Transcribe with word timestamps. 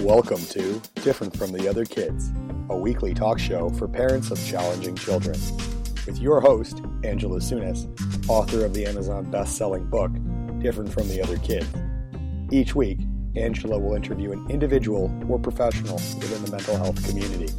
Welcome 0.00 0.42
to 0.46 0.80
Different 1.02 1.36
from 1.36 1.52
the 1.52 1.68
Other 1.68 1.84
Kids, 1.84 2.32
a 2.70 2.76
weekly 2.76 3.12
talk 3.12 3.38
show 3.38 3.68
for 3.68 3.86
parents 3.86 4.30
of 4.30 4.42
challenging 4.46 4.96
children. 4.96 5.38
With 6.06 6.18
your 6.18 6.40
host, 6.40 6.80
Angela 7.04 7.38
Sunas, 7.38 7.86
author 8.26 8.64
of 8.64 8.72
the 8.72 8.86
Amazon 8.86 9.30
best 9.30 9.58
selling 9.58 9.84
book, 9.90 10.10
Different 10.58 10.90
from 10.90 11.06
the 11.08 11.20
Other 11.22 11.36
Kids. 11.36 11.68
Each 12.50 12.74
week, 12.74 12.98
Angela 13.36 13.78
will 13.78 13.94
interview 13.94 14.32
an 14.32 14.50
individual 14.50 15.14
or 15.28 15.38
professional 15.38 15.96
within 15.96 16.46
the 16.46 16.50
mental 16.50 16.78
health 16.78 17.06
community. 17.06 17.52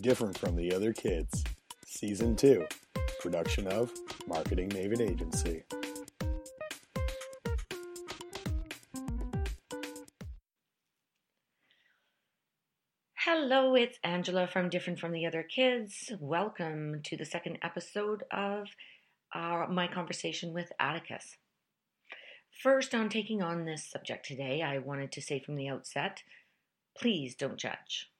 Different 0.00 0.38
from 0.38 0.54
the 0.54 0.72
Other 0.72 0.92
Kids, 0.92 1.42
Season 2.02 2.34
2, 2.34 2.66
production 3.20 3.68
of 3.68 3.92
Marketing 4.26 4.68
Maven 4.70 5.00
Agency. 5.00 5.62
Hello, 13.14 13.76
it's 13.76 14.00
Angela 14.02 14.48
from 14.48 14.68
Different 14.68 14.98
from 14.98 15.12
the 15.12 15.24
Other 15.26 15.44
Kids. 15.44 16.10
Welcome 16.18 17.02
to 17.04 17.16
the 17.16 17.24
second 17.24 17.58
episode 17.62 18.24
of 18.32 18.66
our, 19.32 19.68
my 19.68 19.86
conversation 19.86 20.52
with 20.52 20.72
Atticus. 20.80 21.36
First, 22.64 22.96
on 22.96 23.10
taking 23.10 23.42
on 23.42 23.64
this 23.64 23.88
subject 23.88 24.26
today, 24.26 24.60
I 24.60 24.78
wanted 24.78 25.12
to 25.12 25.22
say 25.22 25.38
from 25.38 25.54
the 25.54 25.68
outset 25.68 26.24
please 26.98 27.36
don't 27.36 27.58
judge. 27.58 28.11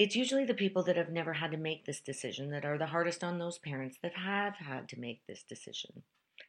It's 0.00 0.16
usually 0.16 0.46
the 0.46 0.54
people 0.54 0.82
that 0.84 0.96
have 0.96 1.10
never 1.10 1.34
had 1.34 1.50
to 1.50 1.58
make 1.58 1.84
this 1.84 2.00
decision 2.00 2.52
that 2.52 2.64
are 2.64 2.78
the 2.78 2.86
hardest 2.86 3.22
on 3.22 3.38
those 3.38 3.58
parents 3.58 3.98
that 4.02 4.14
have 4.14 4.56
had 4.56 4.88
to 4.88 4.98
make 4.98 5.26
this 5.26 5.42
decision. 5.42 6.04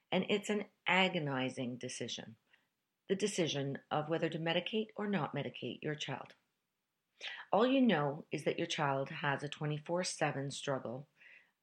And 0.10 0.26
it's 0.30 0.50
an 0.50 0.64
agonizing 0.88 1.76
decision 1.76 2.38
the 3.10 3.16
decision 3.16 3.78
of 3.92 4.08
whether 4.08 4.30
to 4.30 4.40
medicate 4.40 4.88
or 4.96 5.06
not 5.06 5.36
medicate 5.36 5.80
your 5.82 5.96
child. 5.96 6.34
All 7.52 7.68
you 7.68 7.82
know 7.82 8.24
is 8.32 8.46
that 8.46 8.58
your 8.58 8.68
child 8.68 9.10
has 9.10 9.44
a 9.44 9.50
24 9.50 10.06
7 10.06 10.50
struggle, 10.50 11.10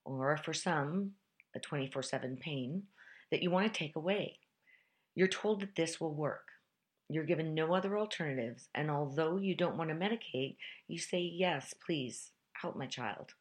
or 0.04 0.36
for 0.36 0.52
some, 0.52 1.12
a 1.56 1.58
24 1.58 2.02
7 2.02 2.36
pain 2.36 2.82
that 3.30 3.42
you 3.42 3.50
want 3.50 3.72
to 3.72 3.78
take 3.78 3.96
away. 3.96 4.40
You're 5.14 5.26
told 5.26 5.62
that 5.62 5.74
this 5.74 5.98
will 5.98 6.14
work. 6.14 6.48
You're 7.08 7.24
given 7.24 7.54
no 7.54 7.74
other 7.74 7.98
alternatives, 7.98 8.68
and 8.74 8.90
although 8.90 9.38
you 9.38 9.54
don't 9.54 9.78
want 9.78 9.90
to 9.90 9.96
medicate, 9.96 10.56
you 10.86 10.98
say, 10.98 11.20
Yes, 11.20 11.74
please, 11.84 12.32
help 12.60 12.76
my 12.76 12.86
child. 12.86 13.34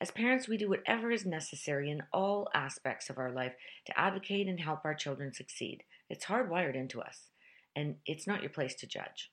As 0.00 0.10
parents, 0.10 0.48
we 0.48 0.58
do 0.58 0.68
whatever 0.68 1.10
is 1.10 1.24
necessary 1.24 1.90
in 1.90 2.02
all 2.12 2.48
aspects 2.52 3.08
of 3.08 3.16
our 3.16 3.30
life 3.30 3.54
to 3.86 3.98
advocate 3.98 4.48
and 4.48 4.60
help 4.60 4.84
our 4.84 4.94
children 4.94 5.32
succeed. 5.32 5.84
It's 6.10 6.26
hardwired 6.26 6.74
into 6.74 7.00
us, 7.00 7.30
and 7.74 7.96
it's 8.04 8.26
not 8.26 8.42
your 8.42 8.50
place 8.50 8.74
to 8.76 8.86
judge. 8.86 9.30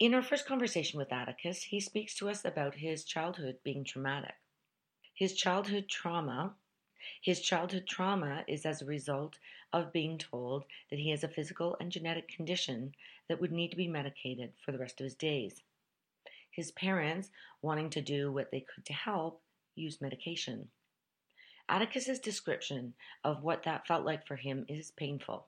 In 0.00 0.14
our 0.14 0.22
first 0.22 0.46
conversation 0.46 0.98
with 0.98 1.12
Atticus, 1.12 1.62
he 1.64 1.78
speaks 1.78 2.16
to 2.16 2.28
us 2.28 2.44
about 2.44 2.74
his 2.74 3.04
childhood 3.04 3.58
being 3.62 3.84
traumatic. 3.84 4.34
His 5.14 5.34
childhood 5.34 5.88
trauma, 5.88 6.56
his 7.22 7.40
childhood 7.40 7.86
trauma 7.86 8.44
is 8.48 8.66
as 8.66 8.82
a 8.82 8.86
result 8.86 9.38
of 9.72 9.92
being 9.92 10.18
told 10.18 10.64
that 10.90 10.98
he 10.98 11.10
has 11.10 11.22
a 11.22 11.28
physical 11.28 11.76
and 11.78 11.92
genetic 11.92 12.28
condition 12.28 12.92
that 13.28 13.40
would 13.40 13.52
need 13.52 13.70
to 13.70 13.76
be 13.76 13.86
medicated 13.86 14.52
for 14.64 14.72
the 14.72 14.78
rest 14.78 15.00
of 15.00 15.04
his 15.04 15.14
days. 15.14 15.62
His 16.50 16.72
parents, 16.72 17.30
wanting 17.62 17.90
to 17.90 18.02
do 18.02 18.32
what 18.32 18.50
they 18.50 18.60
could 18.74 18.84
to 18.86 18.92
help, 18.92 19.40
used 19.76 20.02
medication. 20.02 20.68
Atticus's 21.68 22.18
description 22.18 22.92
of 23.22 23.44
what 23.44 23.62
that 23.62 23.86
felt 23.86 24.04
like 24.04 24.26
for 24.26 24.34
him 24.34 24.66
is 24.68 24.90
painful. 24.90 25.46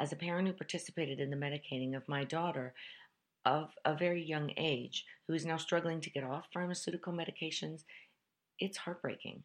As 0.00 0.12
a 0.12 0.16
parent 0.16 0.48
who 0.48 0.54
participated 0.54 1.20
in 1.20 1.30
the 1.30 1.36
medicating 1.36 1.96
of 1.96 2.08
my 2.08 2.24
daughter 2.24 2.74
of 3.44 3.70
a 3.84 3.94
very 3.94 4.24
young 4.24 4.50
age, 4.56 5.06
who 5.28 5.34
is 5.34 5.46
now 5.46 5.56
struggling 5.56 6.00
to 6.00 6.10
get 6.10 6.24
off 6.24 6.48
pharmaceutical 6.52 7.12
medications, 7.12 7.84
it's 8.58 8.76
heartbreaking. 8.76 9.44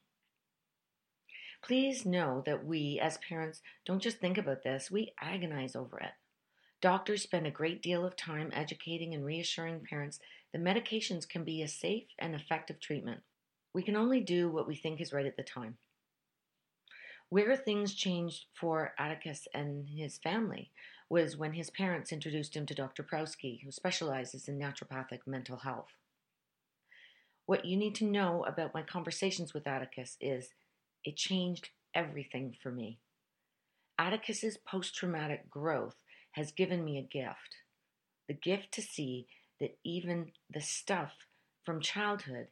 Please 1.61 2.05
know 2.05 2.41
that 2.45 2.65
we, 2.65 2.99
as 2.99 3.17
parents, 3.19 3.61
don't 3.85 4.01
just 4.01 4.17
think 4.17 4.37
about 4.37 4.63
this, 4.63 4.89
we 4.89 5.13
agonize 5.21 5.75
over 5.75 5.99
it. 5.99 6.11
Doctors 6.81 7.21
spend 7.21 7.45
a 7.45 7.51
great 7.51 7.83
deal 7.83 8.03
of 8.03 8.15
time 8.15 8.49
educating 8.53 9.13
and 9.13 9.23
reassuring 9.23 9.85
parents 9.87 10.19
that 10.51 10.63
medications 10.63 11.29
can 11.29 11.43
be 11.43 11.61
a 11.61 11.67
safe 11.67 12.07
and 12.17 12.33
effective 12.33 12.79
treatment. 12.79 13.21
We 13.73 13.83
can 13.83 13.95
only 13.95 14.19
do 14.19 14.49
what 14.49 14.67
we 14.67 14.75
think 14.75 14.99
is 14.99 15.13
right 15.13 15.25
at 15.25 15.37
the 15.37 15.43
time. 15.43 15.77
Where 17.29 17.55
things 17.55 17.93
changed 17.93 18.45
for 18.53 18.93
Atticus 18.97 19.47
and 19.53 19.87
his 19.87 20.17
family 20.17 20.71
was 21.09 21.37
when 21.37 21.53
his 21.53 21.69
parents 21.69 22.11
introduced 22.11 22.55
him 22.55 22.65
to 22.65 22.73
Dr. 22.73 23.03
Prowski, 23.03 23.63
who 23.63 23.71
specializes 23.71 24.47
in 24.47 24.57
naturopathic 24.57 25.19
mental 25.27 25.57
health. 25.57 25.93
What 27.45 27.65
you 27.65 27.77
need 27.77 27.95
to 27.95 28.05
know 28.05 28.43
about 28.45 28.73
my 28.73 28.81
conversations 28.81 29.53
with 29.53 29.67
Atticus 29.67 30.17
is 30.19 30.49
it 31.03 31.15
changed 31.15 31.69
everything 31.93 32.55
for 32.61 32.71
me. 32.71 32.99
Atticus's 33.99 34.57
post 34.57 34.95
traumatic 34.95 35.49
growth 35.49 35.95
has 36.31 36.51
given 36.51 36.83
me 36.83 36.97
a 36.97 37.01
gift 37.01 37.57
the 38.31 38.33
gift 38.33 38.71
to 38.71 38.81
see 38.81 39.27
that 39.59 39.77
even 39.83 40.31
the 40.49 40.61
stuff 40.61 41.11
from 41.65 41.81
childhood 41.81 42.47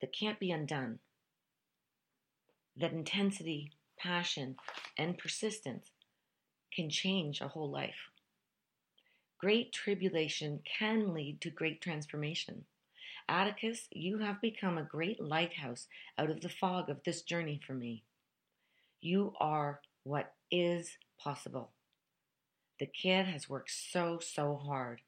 that 0.00 0.16
can't 0.18 0.40
be 0.40 0.50
undone, 0.50 0.98
that 2.78 2.92
intensity, 2.92 3.72
passion, 3.98 4.56
and 4.96 5.18
persistence 5.18 5.90
can 6.74 6.88
change 6.88 7.42
a 7.42 7.48
whole 7.48 7.70
life. 7.70 8.08
Great 9.38 9.70
tribulation 9.70 10.60
can 10.78 11.12
lead 11.12 11.42
to 11.42 11.50
great 11.50 11.82
transformation. 11.82 12.64
Atticus, 13.28 13.88
you 13.90 14.18
have 14.18 14.40
become 14.40 14.78
a 14.78 14.82
great 14.82 15.20
lighthouse 15.20 15.86
out 16.18 16.30
of 16.30 16.40
the 16.40 16.48
fog 16.48 16.88
of 16.88 17.02
this 17.04 17.22
journey 17.22 17.60
for 17.66 17.74
me. 17.74 18.04
You 19.00 19.34
are 19.40 19.80
what 20.04 20.34
is 20.50 20.98
possible. 21.18 21.70
The 22.78 22.86
kid 22.86 23.26
has 23.26 23.48
worked 23.48 23.70
so, 23.70 24.18
so 24.20 24.56
hard, 24.56 25.00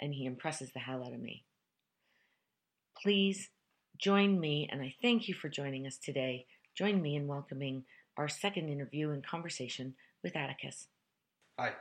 and 0.00 0.14
he 0.14 0.26
impresses 0.26 0.72
the 0.72 0.80
hell 0.80 1.04
out 1.04 1.12
of 1.12 1.20
me. 1.20 1.44
Please 3.02 3.50
join 3.98 4.40
me, 4.40 4.68
and 4.70 4.80
I 4.80 4.94
thank 5.02 5.28
you 5.28 5.34
for 5.34 5.48
joining 5.48 5.86
us 5.86 5.98
today. 5.98 6.46
Join 6.74 7.02
me 7.02 7.16
in 7.16 7.26
welcoming 7.26 7.84
our 8.16 8.28
second 8.28 8.68
interview 8.68 9.10
and 9.10 9.26
conversation 9.26 9.94
with 10.22 10.36
Atticus. 10.36 10.88
Hi. 11.58 11.72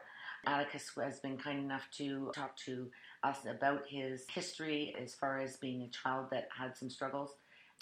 Atticus 0.47 0.91
has 1.01 1.19
been 1.19 1.37
kind 1.37 1.59
enough 1.59 1.87
to 1.97 2.31
talk 2.35 2.55
to 2.65 2.89
us 3.23 3.39
about 3.49 3.83
his 3.87 4.25
history 4.29 4.95
as 5.01 5.13
far 5.13 5.39
as 5.39 5.57
being 5.57 5.81
a 5.81 5.89
child 5.89 6.27
that 6.31 6.47
had 6.57 6.75
some 6.75 6.89
struggles. 6.89 7.31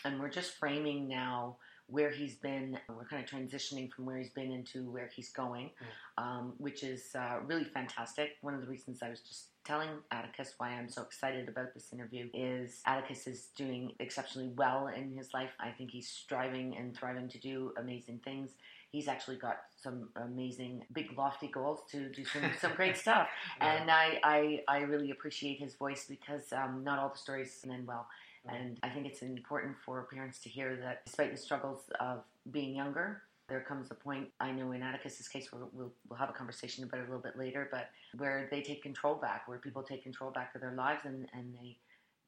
And 0.06 0.20
we're 0.20 0.30
just 0.30 0.54
framing 0.54 1.08
now 1.08 1.58
where 1.88 2.12
he's 2.12 2.36
been. 2.36 2.78
We're 2.90 3.06
kind 3.06 3.24
of 3.24 3.30
transitioning 3.30 3.92
from 3.92 4.06
where 4.06 4.18
he's 4.18 4.32
been 4.32 4.52
into 4.52 4.90
where 4.90 5.10
he's 5.14 5.30
going, 5.30 5.70
mm. 5.70 6.24
um, 6.24 6.54
which 6.58 6.84
is 6.84 7.10
uh, 7.16 7.40
really 7.46 7.66
fantastic. 7.66 8.32
One 8.42 8.54
of 8.54 8.62
the 8.62 8.68
reasons 8.68 9.00
I 9.02 9.10
was 9.10 9.20
just 9.22 9.48
telling 9.64 9.90
Atticus 10.12 10.56
why 10.58 10.70
I'm 10.70 10.90
so 10.90 11.04
excited 11.04 11.48
about 11.48 11.74
this 11.74 11.94
interview 11.94 12.30
is 12.34 12.82
Atticus 12.86 13.28
is 13.28 13.48
doing 13.56 13.92
exceptionally 14.00 14.52
well 14.56 14.88
in 14.88 15.16
his 15.16 15.34
life. 15.34 15.52
I 15.60 15.70
think 15.70 15.92
he's 15.92 16.08
striving 16.08 16.76
and 16.78 16.96
thriving 16.96 17.30
to 17.30 17.40
do 17.40 17.74
amazing 17.78 18.20
things 18.24 18.52
he's 18.94 19.08
actually 19.08 19.36
got 19.36 19.58
some 19.76 20.10
amazing, 20.16 20.84
big, 20.94 21.18
lofty 21.18 21.48
goals 21.48 21.80
to 21.92 22.10
do 22.10 22.24
some, 22.24 22.44
some 22.62 22.72
great 22.76 22.96
stuff. 22.96 23.28
Yeah. 23.58 23.74
And 23.74 23.92
I, 23.92 24.20
I, 24.24 24.64
I, 24.68 24.78
really 24.82 25.10
appreciate 25.10 25.60
his 25.60 25.74
voice 25.74 26.06
because 26.08 26.54
um, 26.54 26.84
not 26.86 27.00
all 27.00 27.10
the 27.10 27.18
stories 27.18 27.60
end 27.70 27.88
well. 27.88 28.08
And 28.48 28.78
I 28.84 28.90
think 28.90 29.08
it's 29.08 29.22
important 29.24 29.76
for 29.84 30.08
parents 30.14 30.40
to 30.42 30.50
hear 30.50 30.78
that 30.78 31.06
despite 31.06 31.32
the 31.32 31.42
struggles 31.42 31.82
of 32.00 32.20
being 32.52 32.76
younger, 32.76 33.24
there 33.50 33.62
comes 33.62 33.90
a 33.90 33.96
point, 33.96 34.28
I 34.40 34.52
know 34.52 34.72
in 34.74 34.82
Atticus's 34.82 35.28
case, 35.28 35.50
we'll, 35.52 35.70
we'll, 35.74 35.92
we'll, 36.08 36.20
have 36.20 36.30
a 36.30 36.34
conversation 36.34 36.84
about 36.84 37.00
it 37.00 37.04
a 37.04 37.06
little 37.06 37.22
bit 37.22 37.38
later, 37.38 37.68
but 37.72 37.90
where 38.18 38.48
they 38.52 38.62
take 38.62 38.84
control 38.84 39.16
back, 39.16 39.48
where 39.48 39.58
people 39.58 39.82
take 39.82 40.04
control 40.04 40.30
back 40.30 40.54
of 40.56 40.62
their 40.62 40.74
lives 40.74 41.02
and, 41.06 41.28
and 41.34 41.54
they, 41.60 41.78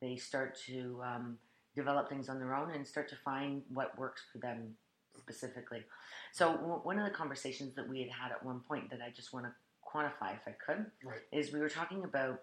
they 0.02 0.16
start 0.16 0.58
to 0.68 1.02
um, 1.06 1.38
develop 1.76 2.10
things 2.10 2.28
on 2.28 2.40
their 2.40 2.56
own 2.56 2.72
and 2.72 2.88
start 2.88 3.08
to 3.10 3.16
find 3.24 3.62
what 3.70 3.98
works 4.00 4.24
for 4.32 4.40
them 4.40 4.76
specifically. 5.18 5.84
So 6.32 6.54
w- 6.54 6.82
one 6.84 7.00
of 7.00 7.06
the 7.06 7.12
conversations 7.12 7.76
that 7.76 7.88
we 7.88 8.02
had 8.02 8.10
had 8.12 8.32
at 8.32 8.44
one 8.44 8.62
point 8.62 8.90
that 8.92 9.00
I 9.02 9.10
just 9.10 9.34
want 9.34 9.46
to 9.46 9.52
quantify, 9.86 10.36
if 10.36 10.48
I 10.48 10.56
could, 10.66 10.86
right. 11.04 11.20
is 11.32 11.54
we 11.54 11.60
were 11.60 11.70
talking 11.70 12.04
about 12.04 12.42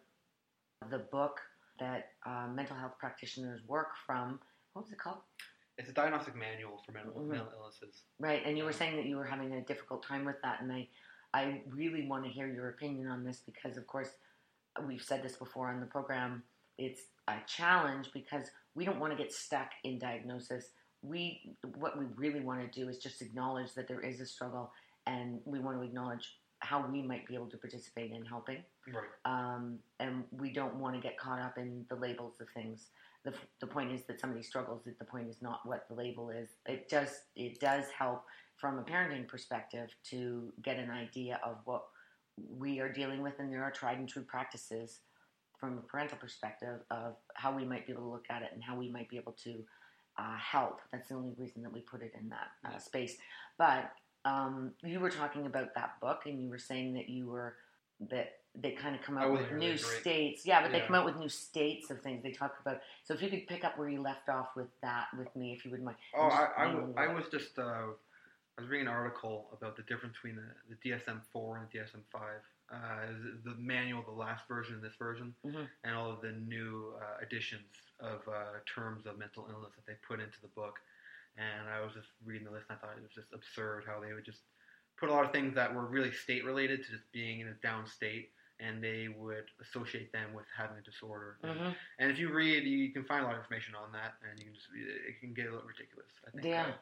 the 0.91 0.99
book 0.99 1.41
that 1.79 2.11
uh, 2.27 2.47
mental 2.53 2.77
health 2.77 2.95
practitioners 2.99 3.61
work 3.67 3.89
from. 4.07 4.39
What 4.73 4.85
was 4.85 4.93
it 4.93 4.99
called? 4.99 5.19
It's 5.79 5.89
a 5.89 5.93
diagnostic 5.93 6.37
manual 6.37 6.81
for 6.85 6.93
mental, 6.93 7.13
mm-hmm. 7.13 7.31
mental 7.31 7.49
illnesses. 7.59 8.03
Right, 8.19 8.43
and 8.45 8.57
you 8.57 8.65
were 8.65 8.73
saying 8.73 8.97
that 8.97 9.07
you 9.07 9.17
were 9.17 9.25
having 9.25 9.53
a 9.55 9.63
difficult 9.63 10.07
time 10.07 10.25
with 10.25 10.37
that, 10.43 10.61
and 10.61 10.73
I, 10.73 10.89
I 11.35 11.63
really 11.69 12.07
want 12.07 12.25
to 12.25 12.31
hear 12.31 12.47
your 12.47 12.69
opinion 12.71 13.09
on 13.09 13.25
this 13.25 13.41
because, 13.45 13.77
of 13.77 13.87
course, 13.87 14.11
we've 14.87 15.03
said 15.03 15.23
this 15.23 15.37
before 15.37 15.71
on 15.71 15.81
the 15.81 15.87
program. 15.87 16.43
It's 16.79 17.03
a 17.29 17.37
challenge 17.47 18.11
because 18.13 18.49
we 18.75 18.85
don't 18.85 18.99
want 18.99 19.17
to 19.17 19.23
get 19.23 19.33
stuck 19.33 19.71
in 19.85 19.99
diagnosis 19.99 20.71
we 21.03 21.57
what 21.79 21.99
we 21.99 22.07
really 22.17 22.41
want 22.41 22.61
to 22.61 22.81
do 22.81 22.89
is 22.89 22.99
just 22.99 23.23
acknowledge 23.23 23.75
that 23.75 23.89
there 23.89 24.01
is 24.01 24.21
a 24.21 24.27
struggle, 24.27 24.73
and 25.07 25.41
we 25.45 25.59
want 25.59 25.79
to 25.79 25.83
acknowledge 25.83 26.37
how 26.61 26.87
we 26.87 27.03
might 27.03 27.27
be 27.27 27.35
able 27.35 27.49
to 27.49 27.57
participate 27.57 28.13
in 28.13 28.25
helping. 28.25 28.63
Right. 28.87 29.05
Um, 29.25 29.79
and 29.99 30.25
we 30.31 30.53
don't 30.53 30.77
want 30.77 30.95
to 30.95 31.01
get 31.01 31.19
caught 31.19 31.41
up 31.41 31.59
in 31.59 31.85
the 31.89 31.97
labels 31.97 32.41
of 32.41 32.47
things. 32.55 32.89
The, 33.25 33.35
the 33.61 33.67
point 33.67 33.93
is 33.93 34.03
that 34.07 34.21
somebody 34.21 34.43
struggles. 34.43 34.85
That 34.85 34.99
the 34.99 35.05
point 35.05 35.29
is 35.29 35.43
not 35.43 35.61
what 35.65 35.87
the 35.89 35.95
label 35.95 36.31
is. 36.31 36.51
It 36.67 36.89
does 36.89 37.11
it 37.35 37.61
does 37.61 37.87
help 37.97 38.25
from 38.57 38.79
a 38.79 38.83
parenting 38.83 39.27
perspective 39.27 39.91
to 40.11 40.53
get 40.63 40.79
an 40.79 40.91
idea 40.91 41.41
of 41.45 41.57
what 41.65 41.85
we 42.57 42.79
are 42.81 42.93
dealing 42.93 43.23
with, 43.23 43.35
and 43.41 43.53
there 43.53 43.65
are 43.65 43.73
tried 43.73 43.99
and 43.99 44.09
true 44.09 44.23
practices 44.23 45.01
from 45.59 45.79
a 45.79 45.81
parental 45.83 46.19
perspective 46.19 46.81
of 46.91 47.15
how 47.35 47.55
we 47.55 47.65
might 47.65 47.87
be 47.87 47.93
able 47.93 48.03
to 48.03 48.09
look 48.09 48.27
at 48.31 48.43
it 48.43 48.51
and 48.53 48.63
how 48.63 48.77
we 48.77 48.91
might 48.91 49.09
be 49.09 49.17
able 49.17 49.33
to 49.45 49.63
uh, 50.19 50.37
help. 50.37 50.81
That's 50.93 51.09
the 51.09 51.15
only 51.15 51.35
reason 51.37 51.63
that 51.63 51.73
we 51.73 51.81
put 51.81 52.03
it 52.03 52.13
in 52.21 52.29
that 52.31 52.51
uh, 52.65 52.79
space. 52.79 53.17
But 53.59 53.93
um, 54.25 54.73
you 54.83 55.01
were 55.01 55.11
talking 55.11 55.47
about 55.47 55.75
that 55.75 56.01
book, 56.01 56.23
and 56.27 56.43
you 56.43 56.49
were 56.49 56.59
saying 56.59 56.95
that 56.95 57.09
you 57.09 57.27
were 57.27 57.57
that 58.11 58.39
they 58.55 58.73
kind 58.73 58.95
of 58.95 59.03
come 59.03 59.17
out 59.17 59.33
with 59.33 59.51
really 59.51 59.67
new 59.67 59.79
great. 59.79 60.01
states. 60.01 60.47
Yeah, 60.47 60.63
but 60.63 60.73
they 60.73 60.81
come 60.81 60.95
out 60.95 61.05
with 61.05 61.17
new 61.17 61.29
states 61.29 61.91
of 61.91 62.01
things. 62.03 62.23
They 62.23 62.33
talk 62.33 62.55
about. 62.61 62.81
So 63.05 63.15
if 63.15 63.23
you 63.23 63.31
could 63.31 63.47
pick 63.47 63.65
up 63.65 63.79
where 63.79 63.89
you 63.89 64.01
left 64.01 64.29
off 64.29 64.49
with 64.57 64.69
that 64.83 65.07
with 65.17 65.35
me, 65.35 65.53
if 65.53 65.65
you 65.65 65.71
wouldn't 65.71 65.87
mind. 65.87 65.99
Oh, 66.17 66.23
I, 66.23 66.49
I, 66.57 66.65
name 66.67 66.75
w- 66.77 66.93
what- 66.95 67.03
I 67.03 67.13
was 67.13 67.25
just 67.31 67.59
uh, 67.59 67.63
I 67.63 68.61
was 68.61 68.69
reading 68.69 68.87
an 68.87 68.93
article 68.93 69.47
about 69.53 69.77
the 69.77 69.83
difference 69.83 70.15
between 70.15 70.37
the, 70.37 70.43
the 70.69 70.91
DSM-4 70.91 71.57
and 71.57 71.67
the 71.73 71.79
DSM-5. 71.79 72.21
Uh, 72.73 73.07
the- 73.45 73.55
manual, 73.57 74.03
the 74.03 74.11
last 74.11 74.49
version 74.49 74.81
this 74.81 74.95
version, 74.95 75.35
Mhm. 75.45 75.69
and 75.85 75.95
all 75.95 76.11
of 76.11 76.23
the 76.23 76.33
new 76.33 76.95
uh, 77.01 77.19
additions 77.21 77.69
of 78.01 78.27
uh, 78.27 78.61
terms 78.65 79.05
of 79.05 79.19
mental 79.19 79.47
illness 79.51 79.73
that 79.77 79.85
they 79.87 79.95
put 80.07 80.21
into 80.21 80.41
the 80.41 80.49
book. 80.49 80.81
And 81.37 81.69
I 81.69 81.81
was 81.81 81.93
just 81.93 82.09
reading 82.25 82.45
the 82.47 82.51
list, 82.51 82.67
and 82.71 82.79
I 82.79 82.81
thought 82.81 82.97
it 82.97 83.03
was 83.03 83.13
just 83.13 83.31
absurd 83.35 83.85
how 83.87 84.01
they 84.01 84.15
would 84.15 84.25
just 84.25 84.41
put 84.97 85.11
a 85.11 85.13
lot 85.13 85.25
of 85.27 85.33
things 85.33 85.55
that 85.55 85.73
were 85.75 85.85
really 85.85 86.13
state 86.13 86.45
related 86.47 86.83
to 86.85 86.91
just 86.93 87.11
being 87.13 87.41
in 87.41 87.49
a 87.49 87.55
down 87.55 87.87
state, 87.87 88.33
and 88.59 88.83
they 88.83 89.09
would 89.09 89.51
associate 89.61 90.11
them 90.13 90.33
with 90.33 90.47
having 90.57 90.79
a 90.79 90.83
disorder. 90.83 91.39
And- 91.43 91.61
Mhm. 91.61 91.77
and 91.99 92.11
if 92.11 92.19
you 92.19 92.33
read, 92.33 92.65
you 92.65 92.91
can 92.91 93.05
find 93.05 93.23
a 93.23 93.27
lot 93.27 93.35
of 93.35 93.41
information 93.43 93.75
on 93.75 93.93
that, 93.93 94.15
and 94.23 94.39
you 94.39 94.47
can 94.47 94.55
just 94.55 94.69
it 94.73 95.21
can 95.21 95.35
get 95.35 95.47
a 95.47 95.51
little 95.53 95.69
ridiculous. 95.69 96.11
I 96.27 96.31
think. 96.31 96.45
Yeah. 96.47 96.73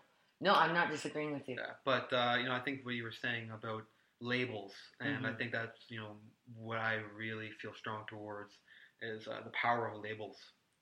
No, 0.40 0.54
I'm 0.54 0.72
not 0.72 0.88
disagreeing 0.88 1.32
with 1.32 1.48
you. 1.48 1.56
yeah. 1.56 1.74
But 1.84 2.12
uh, 2.12 2.36
you 2.38 2.44
know, 2.44 2.54
I 2.54 2.60
think 2.60 2.84
what 2.84 2.94
you 2.94 3.02
were 3.02 3.10
saying 3.12 3.50
about 3.50 3.86
labels, 4.20 4.74
and 5.00 5.26
I 5.26 5.32
Mhm. 5.32 5.34
think 5.34 5.52
that's 5.52 5.78
you 5.88 5.98
know 6.00 6.16
what 6.56 6.78
I 6.78 6.96
really 7.16 7.50
feel 7.60 7.74
strong 7.74 8.04
towards 8.08 8.58
is 9.02 9.26
uh, 9.28 9.40
the 9.44 9.50
power 9.50 9.88
of 9.88 10.02
labels, 10.02 10.36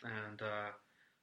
and 0.05 0.41
uh, 0.43 0.71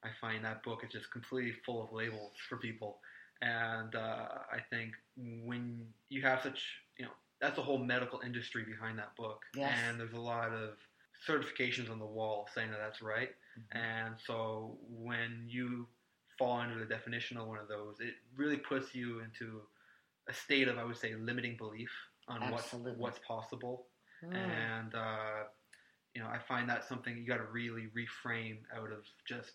I 0.04 0.10
find 0.22 0.44
that 0.46 0.64
book 0.64 0.84
is 0.84 0.92
just 0.92 1.12
completely 1.12 1.54
full 1.66 1.84
of 1.84 1.92
labels 1.92 2.34
for 2.50 2.58
people, 2.58 3.00
and 3.42 3.96
uh, 3.96 4.28
I 4.52 4.60
think 4.70 4.94
when 5.18 5.88
you 6.10 6.22
have 6.22 6.42
such 6.42 6.62
you 6.98 7.06
know 7.06 7.12
that's 7.42 7.56
the 7.56 7.64
whole 7.64 7.80
medical 7.80 8.20
industry 8.22 8.64
behind 8.66 8.98
that 9.00 9.16
book, 9.16 9.42
Yes. 9.54 9.80
and 9.80 10.00
there's 10.00 10.14
a 10.14 10.20
lot 10.20 10.52
of 10.54 10.76
certifications 11.28 11.90
on 11.90 12.00
the 12.00 12.06
wall 12.06 12.48
saying 12.54 12.72
that 12.72 12.80
that's 12.80 13.02
right. 13.02 13.30
Mhm. 13.56 13.66
And 13.72 14.16
so 14.20 14.78
when 14.90 15.46
you 15.48 15.88
fall 16.38 16.62
into 16.62 16.78
the 16.78 16.86
definition 16.86 17.38
of 17.38 17.48
one 17.48 17.60
of 17.60 17.68
those, 17.68 18.00
it 18.00 18.14
really 18.36 18.58
puts 18.58 18.94
you 18.94 19.20
into 19.20 19.62
a 20.28 20.34
state 20.34 20.68
of, 20.68 20.78
I 20.78 20.84
would 20.84 20.98
say, 20.98 21.16
limiting 21.16 21.58
belief 21.58 21.92
on 22.28 22.52
what's 22.52 22.66
Absolutely. 22.66 23.02
what's 23.02 23.20
possible. 23.20 23.88
Mm. 24.24 24.36
And 24.36 24.96
uh, 24.96 25.44
you 26.14 26.22
know, 26.22 26.28
I 26.28 26.40
find 26.40 26.70
that 26.70 26.88
something 26.88 27.18
you 27.18 27.26
got 27.26 27.38
to 27.38 27.48
really 27.52 27.88
reframe 27.96 28.60
out 28.76 28.92
of 28.92 29.04
just 29.28 29.52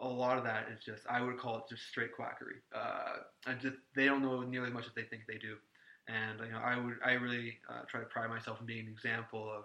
a 0.00 0.08
lot 0.08 0.38
of 0.38 0.44
that 0.44 0.68
is 0.72 0.82
just 0.84 1.02
I 1.08 1.22
would 1.22 1.38
call 1.38 1.58
it 1.58 1.64
just 1.68 1.86
straight 1.86 2.14
quackery. 2.14 2.56
Uh, 2.74 3.18
I 3.46 3.54
just 3.54 3.76
they 3.94 4.06
don't 4.06 4.22
know 4.22 4.42
nearly 4.42 4.68
as 4.68 4.74
much 4.74 4.86
as 4.86 4.94
they 4.94 5.02
think 5.02 5.22
they 5.28 5.38
do. 5.38 5.56
And 6.08 6.40
you 6.40 6.52
know, 6.52 6.58
I 6.58 6.78
would 6.78 6.96
I 7.04 7.12
really 7.12 7.58
uh, 7.68 7.82
try 7.88 8.00
to 8.00 8.06
pride 8.06 8.30
myself 8.30 8.60
in 8.60 8.66
being 8.66 8.86
an 8.86 8.92
example 8.92 9.50
of 9.50 9.64